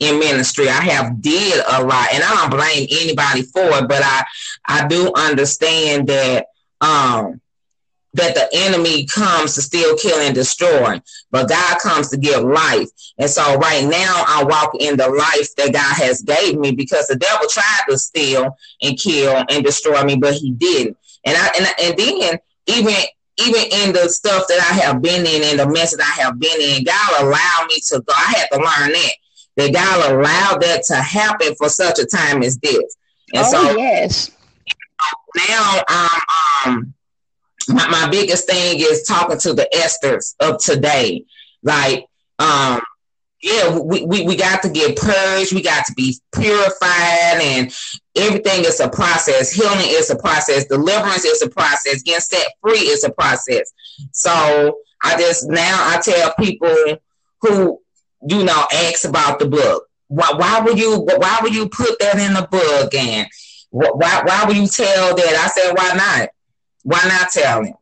in 0.00 0.18
ministry. 0.18 0.68
I 0.68 0.82
have 0.82 1.22
did 1.22 1.64
a 1.66 1.82
lot, 1.82 2.08
and 2.12 2.22
I 2.22 2.34
don't 2.34 2.50
blame 2.50 2.86
anybody 2.90 3.42
for 3.42 3.78
it, 3.78 3.88
but 3.88 4.02
I 4.02 4.24
I 4.66 4.86
do 4.86 5.10
understand 5.16 6.08
that 6.08 6.46
um 6.82 7.40
that 8.14 8.34
the 8.34 8.48
enemy 8.52 9.06
comes 9.06 9.54
to 9.54 9.62
steal, 9.62 9.96
kill, 9.96 10.18
and 10.20 10.34
destroy, 10.34 11.00
but 11.30 11.48
God 11.48 11.78
comes 11.80 12.08
to 12.10 12.16
give 12.16 12.42
life. 12.42 12.88
And 13.18 13.28
so 13.28 13.56
right 13.56 13.84
now 13.84 14.24
I 14.26 14.44
walk 14.44 14.76
in 14.78 14.96
the 14.96 15.08
life 15.08 15.54
that 15.56 15.72
God 15.72 15.94
has 15.96 16.22
gave 16.22 16.58
me 16.58 16.72
because 16.72 17.06
the 17.06 17.16
devil 17.16 17.46
tried 17.48 17.82
to 17.88 17.98
steal 17.98 18.56
and 18.82 18.98
kill 18.98 19.44
and 19.48 19.64
destroy 19.64 20.02
me, 20.04 20.16
but 20.16 20.34
he 20.34 20.52
didn't. 20.52 20.96
And 21.26 21.36
I 21.36 21.50
and, 21.58 21.66
and 21.82 21.98
then 21.98 22.38
even 22.66 22.94
even 23.36 23.62
in 23.72 23.92
the 23.92 24.08
stuff 24.08 24.46
that 24.48 24.60
I 24.60 24.74
have 24.84 25.02
been 25.02 25.26
in 25.26 25.42
and 25.42 25.58
the 25.58 25.68
mess 25.68 25.96
that 25.96 26.02
I 26.02 26.22
have 26.22 26.38
been 26.38 26.60
in, 26.60 26.84
God 26.84 27.22
allowed 27.22 27.66
me 27.68 27.80
to 27.88 28.00
go. 28.00 28.12
I 28.16 28.34
had 28.36 28.46
to 28.52 28.58
learn 28.58 28.92
that. 28.92 29.12
That 29.56 29.72
God 29.72 30.12
allowed 30.12 30.62
that 30.62 30.82
to 30.88 30.96
happen 30.96 31.54
for 31.56 31.68
such 31.68 31.98
a 31.98 32.06
time 32.06 32.42
as 32.42 32.58
this. 32.58 32.96
And 33.34 33.44
oh, 33.46 33.50
so 33.50 33.76
yes. 33.76 34.30
Now 35.48 35.82
um, 35.88 36.08
um 36.66 36.93
my, 37.68 37.88
my 37.88 38.08
biggest 38.10 38.48
thing 38.48 38.78
is 38.78 39.04
talking 39.04 39.38
to 39.38 39.52
the 39.52 39.68
Esthers 39.74 40.34
of 40.40 40.60
today. 40.60 41.24
Like, 41.62 42.06
um, 42.38 42.80
yeah, 43.44 43.78
we, 43.78 44.04
we, 44.06 44.26
we 44.26 44.36
got 44.36 44.62
to 44.62 44.70
get 44.70 44.96
purged, 44.96 45.54
we 45.54 45.62
got 45.62 45.84
to 45.86 45.92
be 45.94 46.16
purified, 46.34 47.40
and 47.42 47.76
everything 48.16 48.64
is 48.64 48.80
a 48.80 48.88
process. 48.88 49.52
Healing 49.52 49.86
is 49.86 50.10
a 50.10 50.16
process, 50.16 50.64
deliverance 50.64 51.24
is 51.26 51.42
a 51.42 51.50
process, 51.50 52.02
getting 52.02 52.20
set 52.20 52.46
free 52.62 52.78
is 52.78 53.04
a 53.04 53.10
process. 53.10 53.70
So 54.12 54.78
I 55.02 55.18
just 55.18 55.48
now 55.48 55.76
I 55.90 56.00
tell 56.00 56.32
people 56.38 56.74
who 57.42 57.80
you 58.26 58.44
know 58.44 58.64
ask 58.72 59.06
about 59.06 59.38
the 59.38 59.46
book. 59.46 59.88
Why, 60.08 60.32
why 60.36 60.60
would 60.60 60.78
you 60.78 61.00
why 61.00 61.40
would 61.42 61.54
you 61.54 61.68
put 61.68 61.98
that 61.98 62.18
in 62.18 62.32
the 62.32 62.48
book 62.50 62.94
and 62.94 63.28
why 63.70 64.22
why 64.24 64.44
would 64.46 64.56
you 64.56 64.66
tell 64.66 65.14
that? 65.14 65.34
I 65.34 65.48
said, 65.48 65.74
why 65.76 65.92
not? 65.94 66.28
Why 66.84 67.02
not 67.08 67.30
tell 67.30 67.64
him? 67.64 67.74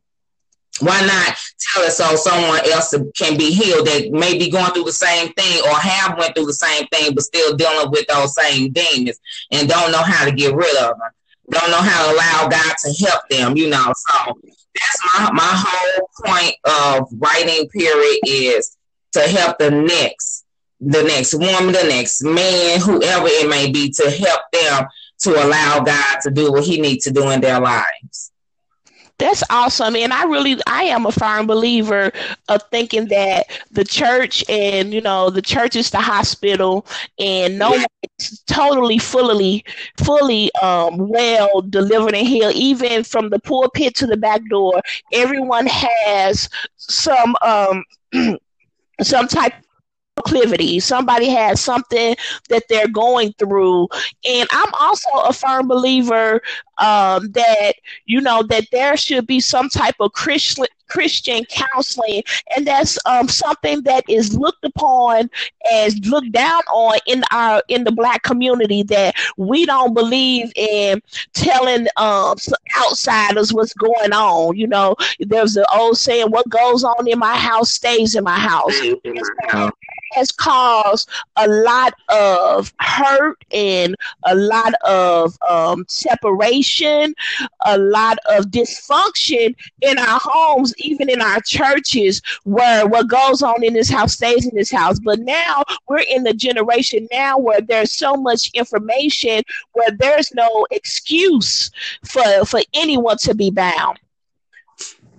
Why 0.80 1.00
not 1.04 1.36
tell 1.74 1.82
it 1.84 1.92
so 1.92 2.16
someone 2.16 2.60
else 2.70 2.94
can 3.16 3.36
be 3.36 3.52
healed 3.52 3.86
that 3.86 4.10
may 4.10 4.38
be 4.38 4.50
going 4.50 4.72
through 4.72 4.84
the 4.84 4.92
same 4.92 5.32
thing 5.34 5.60
or 5.64 5.74
have 5.74 6.18
went 6.18 6.34
through 6.34 6.46
the 6.46 6.54
same 6.54 6.86
thing 6.86 7.14
but 7.14 7.24
still 7.24 7.56
dealing 7.56 7.90
with 7.90 8.06
those 8.06 8.34
same 8.34 8.72
demons 8.72 9.20
and 9.50 9.68
don't 9.68 9.92
know 9.92 10.02
how 10.02 10.24
to 10.24 10.32
get 10.32 10.54
rid 10.54 10.74
of 10.76 10.98
them, 10.98 11.10
don't 11.50 11.70
know 11.70 11.82
how 11.82 12.06
to 12.06 12.14
allow 12.14 12.48
God 12.48 12.74
to 12.84 13.06
help 13.06 13.28
them, 13.28 13.56
you 13.56 13.68
know. 13.68 13.92
So 13.96 14.38
that's 14.74 15.18
my, 15.18 15.30
my 15.32 15.52
whole 15.52 16.08
point 16.24 16.56
of 16.64 17.08
writing 17.18 17.68
period 17.68 18.18
is 18.26 18.76
to 19.12 19.20
help 19.20 19.58
the 19.58 19.70
next, 19.70 20.44
the 20.80 21.02
next 21.02 21.34
woman, 21.34 21.72
the 21.72 21.84
next 21.86 22.24
man, 22.24 22.80
whoever 22.80 23.26
it 23.28 23.48
may 23.48 23.70
be, 23.70 23.90
to 23.90 24.10
help 24.10 24.40
them 24.52 24.86
to 25.20 25.44
allow 25.44 25.80
God 25.80 26.20
to 26.22 26.30
do 26.30 26.50
what 26.50 26.64
he 26.64 26.80
needs 26.80 27.04
to 27.04 27.12
do 27.12 27.30
in 27.30 27.40
their 27.40 27.60
lives. 27.60 28.31
That's 29.22 29.44
awesome. 29.50 29.94
And 29.94 30.12
I 30.12 30.24
really, 30.24 30.56
I 30.66 30.84
am 30.84 31.06
a 31.06 31.12
firm 31.12 31.46
believer 31.46 32.10
of 32.48 32.62
thinking 32.72 33.06
that 33.08 33.46
the 33.70 33.84
church 33.84 34.44
and, 34.48 34.92
you 34.92 35.00
know, 35.00 35.30
the 35.30 35.42
church 35.42 35.76
is 35.76 35.90
the 35.90 36.00
hospital 36.00 36.86
and 37.20 37.56
no 37.58 37.70
one 37.70 37.84
is 38.18 38.42
totally, 38.46 38.98
fully, 38.98 39.64
fully 39.96 40.52
um, 40.56 41.08
well 41.08 41.62
delivered 41.62 42.14
and 42.16 42.26
healed, 42.26 42.54
even 42.56 43.04
from 43.04 43.30
the 43.30 43.38
pulpit 43.38 43.94
to 43.96 44.06
the 44.06 44.16
back 44.16 44.40
door. 44.50 44.80
Everyone 45.12 45.66
has 45.66 46.48
some, 46.76 47.36
um, 47.42 47.84
some 49.02 49.28
type 49.28 49.54
proclivity. 50.14 50.80
Somebody 50.80 51.28
has 51.28 51.60
something 51.60 52.16
that 52.48 52.64
they're 52.68 52.88
going 52.88 53.32
through. 53.38 53.88
And 54.28 54.48
I'm 54.50 54.72
also 54.78 55.08
a 55.24 55.32
firm 55.32 55.68
believer 55.68 56.42
um, 56.78 57.30
that, 57.32 57.74
you 58.06 58.20
know, 58.20 58.42
that 58.44 58.66
there 58.72 58.96
should 58.96 59.26
be 59.26 59.40
some 59.40 59.68
type 59.68 59.94
of 60.00 60.12
Christian 60.12 60.66
Christian 60.92 61.44
counseling, 61.46 62.22
and 62.54 62.66
that's 62.66 62.98
um, 63.06 63.26
something 63.26 63.80
that 63.84 64.04
is 64.10 64.36
looked 64.36 64.62
upon 64.62 65.30
as 65.72 65.98
looked 66.06 66.32
down 66.32 66.60
on 66.70 66.98
in 67.06 67.24
our 67.30 67.62
in 67.68 67.84
the 67.84 67.92
black 67.92 68.22
community. 68.24 68.82
That 68.82 69.14
we 69.38 69.64
don't 69.64 69.94
believe 69.94 70.52
in 70.54 71.00
telling 71.32 71.86
um, 71.96 72.36
outsiders 72.78 73.54
what's 73.54 73.72
going 73.72 74.12
on. 74.12 74.54
You 74.54 74.66
know, 74.66 74.94
there's 75.18 75.54
the 75.54 75.66
old 75.74 75.96
saying, 75.96 76.26
"What 76.30 76.46
goes 76.50 76.84
on 76.84 77.08
in 77.08 77.18
my 77.18 77.36
house 77.36 77.72
stays 77.72 78.14
in 78.14 78.24
my 78.24 78.38
house." 78.38 78.78
Has 80.12 80.30
caused 80.30 81.08
a 81.36 81.48
lot 81.48 81.94
of 82.08 82.72
hurt 82.80 83.44
and 83.52 83.96
a 84.24 84.34
lot 84.34 84.74
of 84.84 85.36
um, 85.48 85.84
separation, 85.88 87.14
a 87.66 87.78
lot 87.78 88.18
of 88.28 88.46
dysfunction 88.46 89.54
in 89.80 89.98
our 89.98 90.20
homes, 90.22 90.74
even 90.78 91.08
in 91.08 91.20
our 91.20 91.40
churches, 91.40 92.22
where 92.44 92.86
what 92.86 93.08
goes 93.08 93.42
on 93.42 93.62
in 93.62 93.74
this 93.74 93.90
house 93.90 94.14
stays 94.14 94.46
in 94.46 94.54
this 94.54 94.70
house. 94.70 94.98
But 94.98 95.20
now 95.20 95.64
we're 95.88 96.04
in 96.08 96.22
the 96.24 96.34
generation 96.34 97.08
now 97.10 97.38
where 97.38 97.60
there's 97.60 97.92
so 97.92 98.14
much 98.14 98.50
information 98.54 99.42
where 99.72 99.90
there's 99.98 100.32
no 100.34 100.66
excuse 100.70 101.70
for 102.04 102.44
for 102.44 102.60
anyone 102.74 103.16
to 103.18 103.34
be 103.34 103.50
bound. 103.50 103.98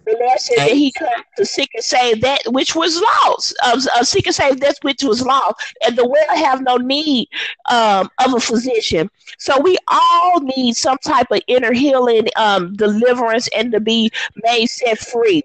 The 0.05 0.17
Lord 0.19 0.39
said 0.39 0.57
that 0.67 0.72
He 0.72 0.91
come 0.91 1.24
to 1.38 1.45
seek 1.45 1.69
and 1.74 1.83
save 1.83 2.22
that 2.22 2.41
which 2.48 2.75
was 2.75 3.01
lost. 3.01 3.55
Uh, 3.63 3.79
uh, 3.95 4.03
seek 4.03 4.27
and 4.27 4.36
save 4.36 4.60
that 4.60 4.77
which 4.81 5.03
was 5.03 5.25
lost, 5.25 5.55
and 5.86 5.98
the 5.98 6.05
world 6.07 6.29
have 6.36 6.62
no 6.62 6.77
need 6.77 7.27
um, 7.69 8.10
of 8.24 8.33
a 8.33 8.39
physician. 8.39 9.10
So 9.38 9.60
we 9.62 9.77
all 9.88 10.41
need 10.41 10.75
some 10.75 10.98
type 10.98 11.31
of 11.31 11.41
inner 11.48 11.74
healing, 11.74 12.27
um, 12.36 12.74
deliverance, 12.74 13.48
and 13.55 13.72
to 13.72 13.79
be 13.79 14.12
made 14.43 14.67
set 14.67 15.00
free. 15.00 15.41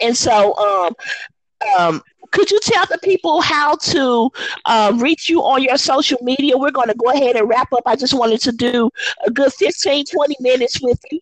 And 0.00 0.16
so, 0.16 0.56
um, 0.56 0.94
um, 1.78 2.02
could 2.30 2.50
you 2.50 2.60
tell 2.60 2.86
the 2.86 2.98
people 2.98 3.40
how 3.40 3.76
to 3.76 4.30
uh, 4.66 4.92
reach 4.96 5.28
you 5.28 5.40
on 5.40 5.62
your 5.62 5.78
social 5.78 6.18
media? 6.22 6.56
We're 6.56 6.70
going 6.70 6.88
to 6.88 6.94
go 6.94 7.10
ahead 7.10 7.36
and 7.36 7.48
wrap 7.48 7.72
up. 7.72 7.82
I 7.86 7.96
just 7.96 8.14
wanted 8.14 8.40
to 8.42 8.52
do 8.52 8.90
a 9.26 9.30
good 9.30 9.52
15, 9.52 10.04
20 10.06 10.36
minutes 10.40 10.80
with 10.82 11.00
you. 11.10 11.20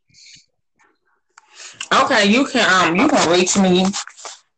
Okay, 1.93 2.27
you 2.27 2.47
can 2.47 2.69
um 2.69 2.97
you 2.97 3.09
can 3.09 3.31
reach 3.31 3.57
me 3.57 3.85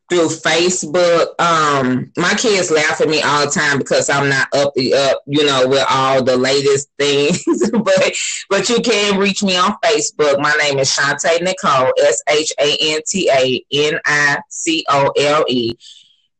through 0.08 0.28
Facebook. 0.28 1.38
Um, 1.38 2.10
my 2.16 2.32
kids 2.34 2.70
laugh 2.70 3.00
at 3.00 3.08
me 3.08 3.20
all 3.20 3.44
the 3.44 3.50
time 3.50 3.78
because 3.78 4.08
I'm 4.08 4.28
not 4.28 4.48
up 4.54 4.72
the 4.74 4.94
up, 4.94 5.22
you 5.26 5.44
know, 5.44 5.68
with 5.68 5.84
all 5.90 6.22
the 6.24 6.36
latest 6.36 6.88
things. 6.98 7.44
but 7.70 8.12
but 8.48 8.68
you 8.68 8.80
can 8.80 9.18
reach 9.18 9.42
me 9.42 9.56
on 9.56 9.76
Facebook. 9.84 10.40
My 10.40 10.52
name 10.62 10.78
is 10.78 10.92
Shanta 10.92 11.38
Nicole, 11.42 11.92
S 12.00 12.22
H 12.28 12.52
A 12.58 12.76
N 12.80 13.00
T 13.06 13.30
A 13.30 13.64
N 13.72 14.00
I 14.06 14.38
C 14.48 14.84
O 14.88 15.12
L 15.16 15.44
E. 15.48 15.76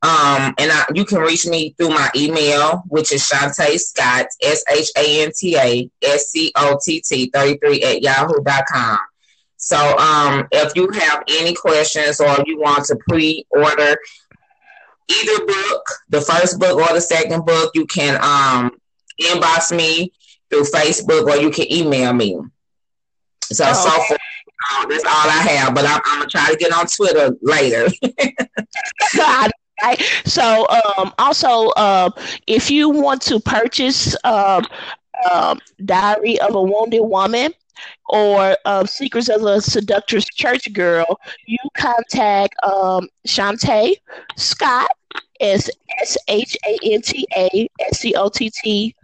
Um, 0.01 0.55
and 0.59 0.71
I, 0.71 0.85
you 0.95 1.05
can 1.05 1.19
reach 1.19 1.45
me 1.45 1.75
through 1.77 1.89
my 1.89 2.09
email, 2.15 2.85
which 2.87 3.13
is 3.13 3.27
Shanta 3.27 3.79
Scott, 3.79 4.27
S 4.43 4.65
H 4.71 4.91
A 4.97 5.25
N 5.25 5.33
T 5.37 5.57
A 5.57 5.91
S 6.03 6.29
C 6.29 6.53
O 6.57 6.79
T 6.83 7.03
T 7.07 7.31
33 7.35 7.83
at 7.83 8.03
yahoo.com. 8.03 8.99
So 9.59 9.77
um, 9.99 10.47
if 10.53 10.75
you 10.77 10.89
have 10.93 11.25
any 11.29 11.53
questions 11.53 12.21
or 12.21 12.37
you 12.47 12.59
want 12.59 12.85
to 12.87 12.97
pre-order 13.09 13.97
either 15.09 15.47
book, 15.47 15.83
the 16.09 16.21
first 16.21 16.59
book 16.59 16.79
or 16.79 16.95
the 16.95 17.01
second 17.01 17.45
book, 17.45 17.73
you 17.75 17.85
can 17.87 18.19
um, 18.23 18.71
inbox 19.21 19.77
me 19.77 20.13
through 20.49 20.63
Facebook 20.63 21.27
or 21.27 21.37
you 21.37 21.51
can 21.51 21.71
email 21.73 22.13
me. 22.13 22.39
So 23.43 23.65
oh, 23.67 23.73
so 23.73 23.91
far, 23.91 24.19
uh, 24.71 24.87
that's 24.87 25.05
all 25.05 25.29
I 25.29 25.47
have. 25.51 25.75
But 25.75 25.87
I'm, 25.87 26.01
I'm 26.05 26.21
gonna 26.21 26.31
try 26.31 26.51
to 26.51 26.57
get 26.57 26.73
on 26.73 26.87
Twitter 26.87 27.37
later. 27.43 27.89
Right. 29.81 30.03
So, 30.25 30.67
um, 30.69 31.15
also, 31.19 31.69
uh, 31.77 32.11
if 32.49 32.69
you 32.69 32.89
want 32.89 33.23
to 33.23 33.39
purchase 33.39 34.17
um, 34.25 34.65
um, 35.31 35.61
Diary 35.85 36.41
of 36.41 36.55
a 36.55 36.63
Wounded 36.63 37.03
Woman, 37.03 37.53
or 38.09 38.57
um, 38.65 38.87
Secrets 38.87 39.29
of 39.29 39.43
a 39.43 39.61
Seductress 39.61 40.25
Church 40.27 40.73
Girl, 40.73 41.21
you 41.47 41.59
contact 41.77 42.55
um, 42.65 43.09
Shanta 43.25 43.95
Scott, 44.37 44.91
S 45.41 45.69
H 46.29 46.57
A 46.67 46.79
N 46.83 47.03
T 47.03 47.27
A 47.37 47.69
S 47.81 48.01
C 48.01 48.15
O 48.15 48.29
T 48.29 48.51
T 48.51 48.95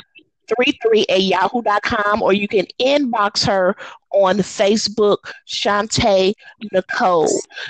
33 0.49 1.07
at 1.09 1.23
yahoo.com, 1.23 2.23
or 2.23 2.33
you 2.33 2.49
can 2.49 2.67
inbox 2.81 3.47
her 3.47 3.75
on 4.15 4.39
Facebook, 4.39 5.33
Shanta 5.45 6.33
Nicole. 6.73 7.29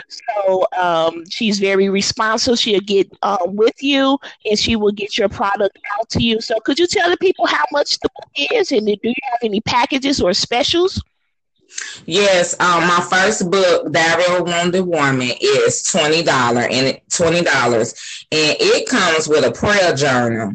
So 0.08 0.66
um, 0.78 1.24
she's 1.30 1.58
very 1.58 1.88
responsive. 1.88 2.58
She'll 2.58 2.80
get 2.80 3.10
uh, 3.22 3.38
with 3.46 3.82
you 3.82 4.18
and 4.44 4.58
she 4.58 4.76
will 4.76 4.92
get 4.92 5.18
your 5.18 5.28
product 5.28 5.78
out 5.98 6.08
to 6.10 6.22
you. 6.22 6.40
So 6.40 6.60
could 6.60 6.78
you 6.78 6.86
tell 6.86 7.10
the 7.10 7.16
people 7.16 7.46
how 7.46 7.64
much 7.72 7.98
the 8.00 8.08
book 8.14 8.30
is 8.52 8.72
and 8.72 8.86
do 8.86 8.96
you 9.02 9.14
have 9.30 9.40
any 9.42 9.60
packages 9.60 10.20
or 10.20 10.32
specials? 10.34 11.02
Yes, 12.06 12.54
um, 12.60 12.86
my 12.86 13.04
first 13.10 13.50
book, 13.50 13.90
Diary 13.90 14.24
of 14.28 14.46
Wounded 14.46 14.86
Woman, 14.86 15.30
is 15.40 15.82
twenty 15.82 16.22
dollar 16.22 16.68
and 16.70 17.00
twenty 17.12 17.42
dollars, 17.42 17.94
and 18.30 18.56
it 18.60 18.88
comes 18.88 19.26
with 19.26 19.44
a 19.44 19.50
prayer 19.50 19.92
journal 19.94 20.52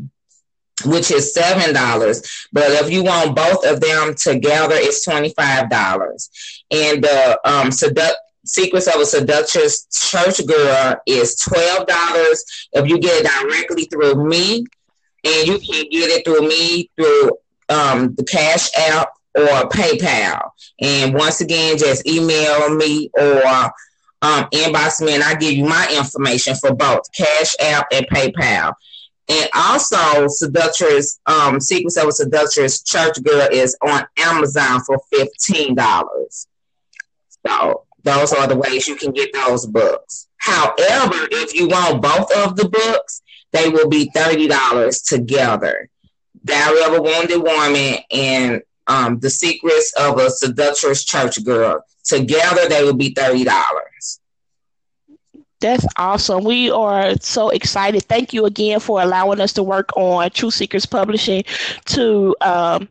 which 0.86 1.12
is 1.12 1.34
seven 1.34 1.74
dollars. 1.74 2.48
But 2.52 2.72
if 2.72 2.92
you 2.92 3.04
want 3.04 3.36
both 3.36 3.66
of 3.66 3.80
them 3.80 4.16
together, 4.16 4.76
it's 4.76 5.04
twenty 5.04 5.34
five 5.34 5.70
dollars. 5.70 6.30
And 6.72 7.04
the 7.04 7.40
um, 7.46 7.70
sedu- 7.70 8.14
Secrets 8.46 8.88
of 8.88 9.02
a 9.02 9.06
Seductress 9.06 9.86
Church 9.92 10.46
Girl 10.48 10.96
is 11.06 11.36
twelve 11.36 11.86
dollars 11.88 12.44
if 12.72 12.88
you 12.88 13.00
get 13.00 13.24
it 13.24 13.30
directly 13.30 13.86
through 13.86 14.28
me, 14.28 14.66
and 15.24 15.48
you 15.48 15.60
can 15.60 15.90
get 15.90 16.10
it 16.10 16.26
through 16.26 16.48
me 16.48 16.90
through 16.96 17.32
um, 17.70 18.16
the 18.16 18.24
Cash 18.24 18.70
App 18.78 19.10
or 19.36 19.70
PayPal. 19.70 20.50
And 20.82 21.14
once 21.14 21.42
again, 21.42 21.78
just 21.78 22.08
email 22.08 22.74
me 22.74 23.12
or 23.14 23.46
um, 24.22 24.46
inbox 24.52 25.06
me, 25.06 25.14
and 25.14 25.24
I 25.24 25.36
give 25.36 25.54
you 25.54 25.66
my 25.66 25.94
information 25.96 26.56
for 26.56 26.74
both 26.74 27.02
Cash 27.16 27.56
App 27.60 27.88
and 27.92 28.08
PayPal. 28.08 28.74
And 29.30 29.48
also, 29.54 30.28
Seductress, 30.28 31.20
um, 31.28 31.62
Secrets 31.62 31.98
of 31.98 32.08
a 32.08 32.12
Seductress 32.12 32.82
Church 32.82 33.24
Girl 33.24 33.48
is 33.52 33.78
on 33.82 34.06
Amazon 34.18 34.82
for 34.82 35.00
$15. 35.14 36.48
So 37.48 37.86
those 38.04 38.34
are 38.34 38.48
the 38.48 38.56
ways 38.56 38.88
you 38.88 38.96
can 38.96 39.12
get 39.12 39.32
those 39.34 39.68
books. 39.68 40.28
However, 40.38 41.28
if 41.32 41.54
you 41.54 41.68
want 41.68 42.02
both 42.02 42.36
of 42.38 42.56
the 42.56 42.70
books, 42.70 43.22
they 43.52 43.70
will 43.70 43.88
be 43.88 44.10
$30 44.16 45.08
together. 45.08 45.90
Diary 46.44 46.84
of 46.84 46.94
a 46.94 47.02
Wounded 47.02 47.42
Woman 47.42 47.98
and 48.12 48.62
um, 48.88 49.20
The 49.20 49.30
Secrets 49.30 49.94
of 50.00 50.18
a 50.18 50.32
Seductress 50.32 51.04
Church 51.04 51.44
Girl. 51.44 51.84
Together, 52.04 52.68
they 52.68 52.84
will 52.84 52.96
be 52.96 53.14
$30. 53.14 53.46
That's 55.62 55.86
awesome. 55.98 56.44
We 56.44 56.72
are 56.72 57.14
so 57.20 57.50
excited. 57.50 58.04
Thank 58.04 58.34
you 58.34 58.46
again 58.46 58.80
for 58.80 59.02
allowing 59.02 59.42
us 59.42 59.54
to 59.54 59.64
work 59.64 59.90
on 59.98 60.30
Truth 60.32 60.56
Seekers 60.56 60.86
Publishing 60.86 61.44
to 61.86 62.36
um, 62.42 62.88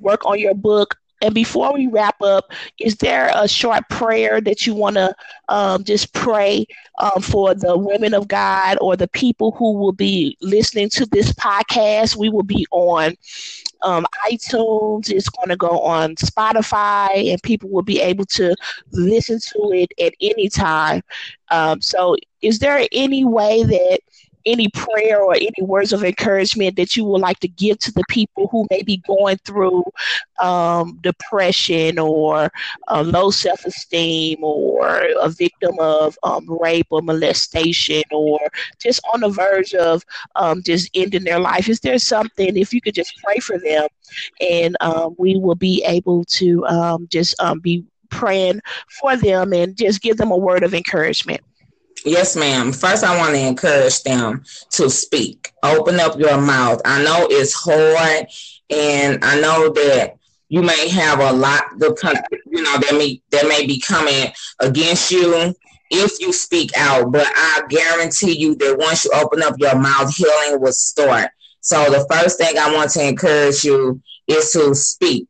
work 0.00 0.24
on 0.26 0.38
your 0.38 0.54
book. 0.54 0.96
And 1.22 1.34
before 1.34 1.72
we 1.72 1.86
wrap 1.86 2.20
up, 2.22 2.52
is 2.78 2.96
there 2.96 3.30
a 3.34 3.48
short 3.48 3.88
prayer 3.88 4.40
that 4.40 4.66
you 4.66 4.74
want 4.74 4.96
to 4.96 5.14
um, 5.48 5.84
just 5.84 6.12
pray 6.12 6.66
um, 6.98 7.22
for 7.22 7.54
the 7.54 7.76
women 7.76 8.14
of 8.14 8.28
God 8.28 8.78
or 8.80 8.96
the 8.96 9.08
people 9.08 9.52
who 9.52 9.74
will 9.78 9.92
be 9.92 10.36
listening 10.42 10.90
to 10.90 11.06
this 11.06 11.32
podcast? 11.32 12.16
We 12.16 12.28
will 12.28 12.42
be 12.42 12.66
on 12.70 13.14
um, 13.82 14.06
iTunes. 14.30 15.10
It's 15.10 15.28
going 15.28 15.48
to 15.48 15.56
go 15.56 15.80
on 15.80 16.16
Spotify, 16.16 17.32
and 17.32 17.42
people 17.42 17.68
will 17.70 17.82
be 17.82 18.00
able 18.00 18.24
to 18.26 18.54
listen 18.92 19.38
to 19.40 19.72
it 19.72 19.92
at 20.00 20.14
any 20.20 20.48
time. 20.48 21.02
Um, 21.50 21.80
so, 21.80 22.16
is 22.42 22.58
there 22.58 22.86
any 22.92 23.24
way 23.24 23.62
that 23.62 24.00
any 24.46 24.68
prayer 24.68 25.20
or 25.20 25.34
any 25.34 25.52
words 25.60 25.92
of 25.92 26.04
encouragement 26.04 26.76
that 26.76 26.96
you 26.96 27.04
would 27.04 27.20
like 27.20 27.40
to 27.40 27.48
give 27.48 27.78
to 27.80 27.92
the 27.92 28.04
people 28.08 28.48
who 28.50 28.66
may 28.70 28.82
be 28.82 28.98
going 28.98 29.36
through 29.38 29.84
um, 30.40 30.98
depression 31.02 31.98
or 31.98 32.50
uh, 32.88 33.02
low 33.02 33.30
self 33.30 33.64
esteem 33.64 34.42
or 34.42 35.06
a 35.20 35.28
victim 35.28 35.74
of 35.80 36.16
um, 36.22 36.46
rape 36.60 36.86
or 36.90 37.02
molestation 37.02 38.02
or 38.12 38.38
just 38.80 39.00
on 39.12 39.20
the 39.20 39.28
verge 39.28 39.74
of 39.74 40.04
um, 40.36 40.62
just 40.62 40.88
ending 40.94 41.24
their 41.24 41.40
life? 41.40 41.68
Is 41.68 41.80
there 41.80 41.98
something, 41.98 42.56
if 42.56 42.72
you 42.72 42.80
could 42.80 42.94
just 42.94 43.16
pray 43.22 43.38
for 43.38 43.58
them, 43.58 43.88
and 44.40 44.76
um, 44.80 45.14
we 45.18 45.36
will 45.36 45.54
be 45.54 45.84
able 45.84 46.24
to 46.24 46.64
um, 46.66 47.08
just 47.10 47.34
um, 47.40 47.60
be 47.60 47.84
praying 48.08 48.60
for 49.00 49.16
them 49.16 49.52
and 49.52 49.76
just 49.76 50.00
give 50.00 50.16
them 50.16 50.30
a 50.30 50.36
word 50.36 50.62
of 50.62 50.74
encouragement? 50.74 51.40
Yes, 52.06 52.36
ma'am. 52.36 52.72
First, 52.72 53.02
I 53.02 53.18
want 53.18 53.34
to 53.34 53.40
encourage 53.40 54.04
them 54.04 54.44
to 54.70 54.88
speak. 54.88 55.52
Open 55.64 55.98
up 55.98 56.16
your 56.16 56.40
mouth. 56.40 56.80
I 56.84 57.02
know 57.02 57.26
it's 57.28 57.52
hard, 57.52 58.28
and 58.70 59.24
I 59.24 59.40
know 59.40 59.70
that 59.70 60.16
you 60.48 60.62
may 60.62 60.88
have 60.88 61.18
a 61.18 61.32
lot 61.32 61.64
of, 61.82 61.98
you 62.46 62.62
know, 62.62 62.78
that 62.78 62.94
may 62.96 63.20
that 63.32 63.48
may 63.48 63.66
be 63.66 63.80
coming 63.80 64.30
against 64.60 65.10
you 65.10 65.52
if 65.90 66.20
you 66.20 66.32
speak 66.32 66.70
out. 66.78 67.10
But 67.10 67.26
I 67.26 67.62
guarantee 67.68 68.38
you 68.38 68.54
that 68.54 68.78
once 68.78 69.04
you 69.04 69.10
open 69.12 69.42
up 69.42 69.56
your 69.58 69.76
mouth, 69.76 70.14
healing 70.14 70.60
will 70.60 70.72
start. 70.72 71.30
So 71.60 71.90
the 71.90 72.06
first 72.08 72.38
thing 72.38 72.56
I 72.56 72.72
want 72.72 72.92
to 72.92 73.04
encourage 73.04 73.64
you 73.64 74.00
is 74.28 74.52
to 74.52 74.76
speak. 74.76 75.26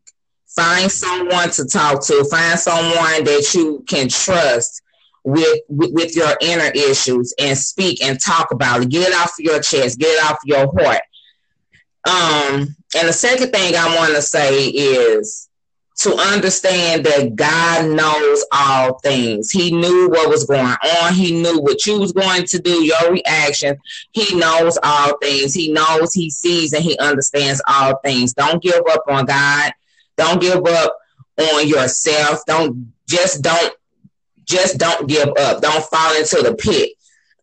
Find 0.55 0.93
someone 0.93 1.49
to 1.53 1.65
talk 1.65 2.05
to. 2.05 2.23
Find 2.31 2.59
someone 2.59 3.25
that 3.25 3.55
you 3.55 3.83
can 3.89 4.11
trust 4.11 4.83
with, 5.27 5.61
with 5.69 6.15
your 6.17 6.37
inner 6.41 6.71
issues 6.75 7.35
and 7.39 7.59
speak 7.59 8.03
and 8.03 8.19
talk 8.25 8.53
about 8.53 8.83
it. 8.83 8.89
Get 8.89 9.09
it 9.09 9.15
off 9.15 9.33
your 9.39 9.61
chest, 9.61 9.99
get 9.99 10.07
it 10.07 10.31
off 10.31 10.39
your 10.45 10.73
heart. 10.79 11.03
Um, 12.09 12.77
and 12.97 13.09
the 13.09 13.13
second 13.13 13.51
thing 13.51 13.75
I 13.75 13.97
want 13.97 14.15
to 14.15 14.23
say 14.23 14.67
is 14.69 15.49
to 15.99 16.15
understand 16.15 17.05
that 17.07 17.35
God 17.35 17.87
knows 17.91 18.45
all 18.53 19.01
things. 19.01 19.51
He 19.51 19.73
knew 19.73 20.09
what 20.09 20.29
was 20.29 20.45
going 20.45 20.61
on. 20.65 21.15
He 21.15 21.33
knew 21.43 21.59
what 21.59 21.85
you 21.87 21.99
was 21.99 22.13
going 22.13 22.45
to 22.45 22.61
do, 22.61 22.85
your 22.85 23.11
reaction. 23.11 23.77
He 24.13 24.37
knows 24.37 24.79
all 24.83 25.19
things. 25.21 25.55
He 25.55 25.73
knows, 25.73 26.13
he 26.13 26.31
sees, 26.31 26.73
and 26.73 26.85
he 26.85 26.97
understands 26.99 27.61
all 27.67 27.99
things. 28.05 28.35
Don't 28.35 28.63
give 28.63 28.83
up 28.91 29.05
on 29.09 29.25
God. 29.25 29.73
Don't 30.17 30.41
give 30.41 30.65
up 30.65 30.97
on 31.39 31.67
yourself. 31.67 32.45
Don't 32.47 32.93
just 33.09 33.43
don't 33.43 33.75
just 34.47 34.79
don't 34.79 35.09
give 35.09 35.29
up. 35.39 35.61
Don't 35.61 35.85
fall 35.85 36.17
into 36.17 36.43
the 36.43 36.55
pit. 36.55 36.93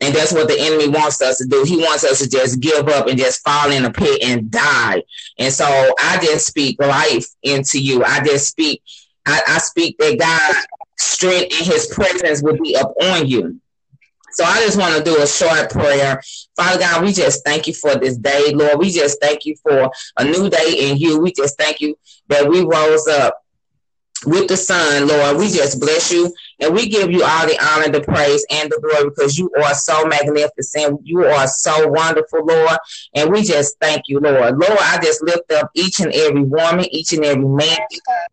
And 0.01 0.13
that's 0.13 0.33
what 0.33 0.49
the 0.49 0.59
enemy 0.59 0.89
wants 0.89 1.21
us 1.21 1.37
to 1.37 1.45
do. 1.45 1.63
He 1.63 1.77
wants 1.77 2.03
us 2.03 2.19
to 2.19 2.29
just 2.29 2.59
give 2.59 2.89
up 2.89 3.07
and 3.07 3.17
just 3.17 3.41
fall 3.43 3.71
in 3.71 3.85
a 3.85 3.91
pit 3.91 4.21
and 4.23 4.51
die. 4.51 5.03
And 5.39 5.53
so 5.53 5.65
I 5.65 6.19
just 6.21 6.45
speak 6.45 6.81
life 6.81 7.27
into 7.41 7.81
you. 7.81 8.03
I 8.03 8.23
just 8.23 8.47
speak, 8.47 8.81
I, 9.25 9.41
I 9.47 9.57
speak 9.59 9.97
that 9.99 10.19
God 10.19 10.65
strength 10.97 11.55
and 11.57 11.65
his 11.65 11.87
presence 11.87 12.43
will 12.43 12.57
be 12.57 12.75
upon 12.75 13.27
you. 13.27 13.61
So 14.31 14.43
I 14.43 14.61
just 14.65 14.79
want 14.79 14.97
to 14.97 15.03
do 15.03 15.21
a 15.21 15.27
short 15.27 15.69
prayer. 15.69 16.21
Father 16.55 16.79
God, 16.79 17.03
we 17.03 17.13
just 17.13 17.45
thank 17.45 17.67
you 17.67 17.73
for 17.73 17.95
this 17.95 18.17
day, 18.17 18.51
Lord. 18.53 18.79
We 18.79 18.91
just 18.91 19.21
thank 19.21 19.45
you 19.45 19.55
for 19.61 19.91
a 20.17 20.23
new 20.23 20.49
day 20.49 20.75
in 20.79 20.97
you. 20.97 21.19
We 21.19 21.31
just 21.31 21.57
thank 21.57 21.79
you 21.79 21.95
that 22.29 22.49
we 22.49 22.61
rose 22.61 23.07
up 23.07 23.42
with 24.25 24.47
the 24.47 24.57
sun, 24.57 25.07
Lord. 25.07 25.37
We 25.37 25.49
just 25.49 25.79
bless 25.79 26.11
you 26.11 26.33
and 26.59 26.73
we 26.73 26.87
give 26.87 27.11
you 27.11 27.23
all 27.23 27.45
the 27.45 27.57
honor, 27.61 27.89
the 27.89 28.01
praise, 28.01 28.45
and 28.49 28.71
the 28.71 28.79
glory 28.79 29.09
because 29.09 29.37
you 29.37 29.51
are 29.63 29.73
so 29.73 30.05
magnificent. 30.05 31.01
You 31.03 31.25
are 31.25 31.47
so 31.47 31.87
wonderful, 31.87 32.45
Lord. 32.45 32.77
And 33.15 33.31
we 33.31 33.43
just 33.43 33.77
thank 33.79 34.03
you, 34.07 34.19
Lord. 34.19 34.57
Lord, 34.57 34.77
I 34.79 34.99
just 35.01 35.23
lift 35.23 35.51
up 35.51 35.71
each 35.73 35.99
and 35.99 36.11
every 36.13 36.43
woman, 36.43 36.85
each 36.91 37.13
and 37.13 37.25
every 37.25 37.45
man, 37.45 37.77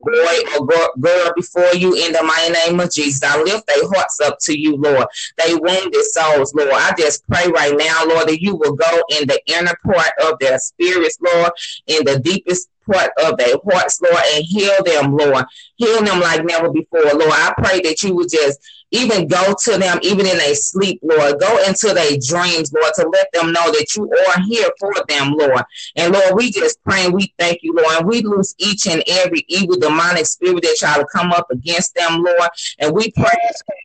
boy, 0.01 0.39
or 0.59 0.67
girl 0.99 1.33
before 1.37 1.75
you 1.75 1.95
in 1.95 2.13
the 2.13 2.23
mighty 2.23 2.53
name 2.53 2.81
of 2.81 2.93
Jesus. 2.93 3.23
I 3.23 3.41
lift 3.43 3.67
their 3.67 3.89
hearts 3.89 4.21
up 4.21 4.39
to 4.43 4.59
you, 4.59 4.77
Lord. 4.77 5.07
They 5.39 5.55
wounded 5.55 6.05
souls, 6.13 6.55
Lord. 6.55 6.73
I 6.73 6.93
just 6.99 7.27
pray 7.29 7.49
right 7.49 7.77
now, 7.77 8.07
Lord, 8.07 8.29
that 8.29 8.41
you 8.41 8.55
will 8.55 8.75
go 8.75 9.03
in 9.11 9.27
the 9.27 9.41
inner 9.47 9.75
part 9.85 10.13
of 10.23 10.39
their 10.41 10.59
spirits, 10.59 11.19
Lord, 11.21 11.53
in 11.87 12.05
the 12.05 12.19
deepest 12.19 12.69
part 12.91 13.11
of 13.25 13.37
their 13.37 13.55
hearts, 13.71 14.01
Lord, 14.01 14.23
and 14.35 14.45
heal 14.45 14.75
them, 14.85 15.17
Lord. 15.17 15.45
Heal 15.77 16.03
them 16.03 16.21
like 16.21 16.45
never 16.45 16.71
before, 16.71 17.03
Lord. 17.03 17.33
I 17.33 17.55
pray 17.59 17.81
that 17.81 18.03
you 18.03 18.15
would 18.15 18.31
just 18.31 18.59
even 18.93 19.29
go 19.29 19.55
to 19.65 19.79
them, 19.79 19.99
even 20.03 20.27
in 20.27 20.39
their 20.39 20.55
sleep, 20.55 21.01
Lord. 21.03 21.41
Go 21.41 21.63
into 21.65 21.95
their 21.95 22.19
dreams, 22.19 22.73
Lord, 22.73 22.93
to 22.97 23.09
let 23.09 23.33
them 23.33 23.53
know 23.53 23.71
that 23.71 23.87
you 23.97 24.11
are 24.11 24.43
here 24.43 24.69
for 24.81 24.93
them, 25.09 25.33
Lord. 25.33 25.63
And 25.97 26.13
Lord, 26.13 26.35
we 26.35 26.51
just 26.51 26.83
pray 26.83 27.05
and 27.05 27.15
we 27.15 27.33
thank 27.39 27.61
you, 27.63 27.73
Lord. 27.73 27.99
And 27.99 28.07
we 28.07 28.23
lose 28.23 28.55
each 28.59 28.87
and 28.87 29.03
every 29.07 29.45
evil 29.49 29.79
demonic 29.79 30.27
spirit 30.27 30.63
that 30.63 30.77
try 30.79 30.99
to 30.99 31.07
come 31.15 31.33
up 31.33 31.51
against 31.51 31.95
them, 31.95 32.23
Lord. 32.23 32.51
And 32.81 32.93
we 32.93 33.11
pray 33.13 33.39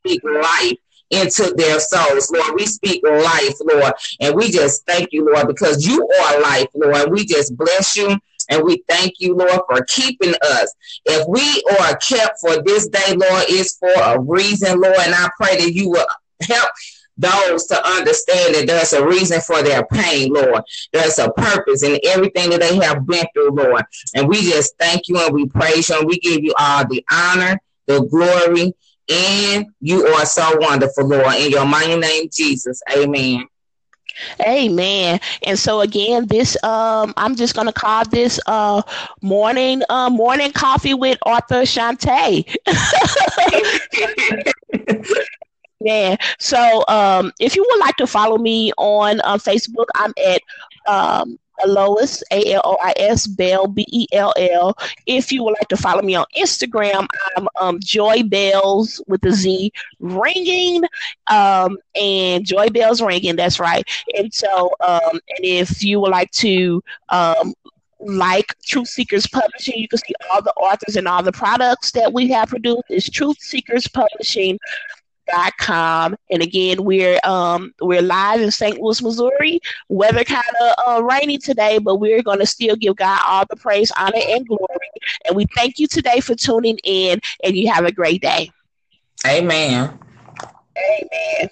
speak 0.05 0.21
life 0.23 0.77
into 1.11 1.53
their 1.55 1.79
souls, 1.79 2.31
Lord. 2.31 2.55
We 2.55 2.65
speak 2.65 3.03
life, 3.05 3.55
Lord. 3.61 3.93
And 4.19 4.35
we 4.35 4.51
just 4.51 4.85
thank 4.85 5.09
you, 5.11 5.25
Lord, 5.31 5.47
because 5.47 5.85
you 5.85 6.07
are 6.21 6.41
life, 6.41 6.67
Lord. 6.73 7.11
We 7.11 7.25
just 7.25 7.55
bless 7.55 7.95
you 7.95 8.17
and 8.49 8.63
we 8.63 8.83
thank 8.87 9.13
you, 9.19 9.35
Lord, 9.35 9.61
for 9.67 9.83
keeping 9.85 10.33
us. 10.41 10.73
If 11.05 11.27
we 11.27 11.63
are 11.79 11.95
kept 11.97 12.39
for 12.39 12.61
this 12.63 12.87
day, 12.87 13.15
Lord, 13.15 13.45
it's 13.47 13.77
for 13.77 13.93
a 13.93 14.19
reason, 14.19 14.79
Lord. 14.79 14.97
And 14.99 15.15
I 15.15 15.29
pray 15.37 15.57
that 15.57 15.73
you 15.73 15.89
will 15.89 16.07
help 16.41 16.69
those 17.17 17.65
to 17.67 17.87
understand 17.87 18.55
that 18.55 18.67
there's 18.67 18.93
a 18.93 19.05
reason 19.05 19.39
for 19.41 19.61
their 19.63 19.85
pain, 19.85 20.33
Lord. 20.33 20.63
There's 20.91 21.17
a 21.19 21.31
purpose 21.31 21.83
in 21.83 21.99
everything 22.05 22.49
that 22.49 22.59
they 22.59 22.75
have 22.77 23.05
been 23.07 23.25
through, 23.33 23.51
Lord. 23.51 23.83
And 24.15 24.27
we 24.27 24.41
just 24.41 24.77
thank 24.77 25.07
you 25.07 25.17
and 25.19 25.33
we 25.33 25.47
praise 25.47 25.89
you 25.89 25.99
and 25.99 26.07
we 26.07 26.19
give 26.19 26.43
you 26.43 26.53
all 26.59 26.85
the 26.87 27.05
honor, 27.11 27.59
the 27.87 28.01
glory, 28.01 28.73
and 29.07 29.67
you 29.81 30.07
are 30.07 30.25
so 30.25 30.57
wonderful, 30.59 31.07
Lord. 31.07 31.35
In 31.35 31.51
your 31.51 31.65
mighty 31.65 31.97
name, 31.97 32.27
Jesus. 32.31 32.81
Amen. 32.91 33.47
Amen. 34.41 35.19
And 35.45 35.57
so 35.57 35.81
again, 35.81 36.27
this 36.27 36.61
um 36.63 37.13
I'm 37.17 37.35
just 37.35 37.55
gonna 37.55 37.73
call 37.73 38.05
this 38.05 38.39
uh 38.47 38.81
morning 39.21 39.81
uh 39.89 40.09
morning 40.09 40.51
coffee 40.51 40.93
with 40.93 41.17
Arthur 41.25 41.61
Shante. 41.63 42.45
yeah. 45.79 46.15
So 46.39 46.83
um 46.87 47.31
if 47.39 47.55
you 47.55 47.65
would 47.69 47.79
like 47.79 47.95
to 47.97 48.07
follow 48.07 48.37
me 48.37 48.71
on 48.77 49.19
uh, 49.21 49.37
Facebook, 49.37 49.85
I'm 49.95 50.13
at 50.25 50.41
um 50.87 51.37
Alois, 51.63 52.23
A 52.31 52.53
L 52.53 52.61
O 52.63 52.77
I 52.81 52.93
S, 52.97 53.27
Bell, 53.27 53.67
B 53.67 53.85
E 53.89 54.07
L 54.11 54.33
L. 54.37 54.75
If 55.05 55.31
you 55.31 55.43
would 55.43 55.55
like 55.59 55.67
to 55.69 55.77
follow 55.77 56.01
me 56.01 56.15
on 56.15 56.25
Instagram, 56.37 57.07
I'm 57.37 57.47
um, 57.59 57.79
Joy 57.79 58.23
Bells 58.23 59.01
with 59.07 59.23
a 59.25 59.31
Z 59.31 59.71
ringing, 59.99 60.83
um, 61.27 61.77
and 61.95 62.45
Joy 62.45 62.69
Bells 62.69 63.01
ringing. 63.01 63.35
That's 63.35 63.59
right. 63.59 63.87
And 64.17 64.33
so, 64.33 64.71
um, 64.81 65.11
and 65.11 65.41
if 65.41 65.83
you 65.83 65.99
would 65.99 66.11
like 66.11 66.31
to 66.31 66.83
um, 67.09 67.53
like 67.99 68.55
Truth 68.63 68.89
Seekers 68.89 69.27
Publishing. 69.27 69.75
You 69.77 69.87
can 69.87 69.99
see 69.99 70.13
all 70.29 70.41
the 70.41 70.53
authors 70.53 70.95
and 70.95 71.07
all 71.07 71.23
the 71.23 71.31
products 71.31 71.91
that 71.91 72.13
we 72.13 72.27
have 72.29 72.49
produced. 72.49 72.83
It's 72.89 73.09
Truth 73.09 73.37
Seekers 73.39 73.87
Publishing 73.87 74.59
com 75.57 76.15
and 76.29 76.41
again 76.41 76.83
we're 76.83 77.19
um 77.23 77.73
we're 77.81 78.01
live 78.01 78.41
in 78.41 78.51
st 78.51 78.79
louis 78.79 79.01
missouri. 79.01 79.59
Weather 79.89 80.23
kind 80.23 80.43
of 80.61 80.73
uh, 80.87 81.03
rainy 81.03 81.37
today 81.37 81.77
but 81.79 81.95
we're 81.95 82.23
going 82.23 82.39
to 82.39 82.45
still 82.45 82.75
give 82.75 82.95
god 82.95 83.21
all 83.25 83.45
the 83.49 83.55
praise 83.55 83.91
honor 83.97 84.21
and 84.27 84.47
glory. 84.47 84.61
And 85.25 85.35
we 85.35 85.45
thank 85.55 85.79
you 85.79 85.87
today 85.87 86.19
for 86.19 86.35
tuning 86.35 86.79
in 86.83 87.19
and 87.43 87.55
you 87.55 87.71
have 87.71 87.85
a 87.85 87.91
great 87.91 88.21
day. 88.21 88.51
Amen. 89.25 89.97
Amen 90.77 91.49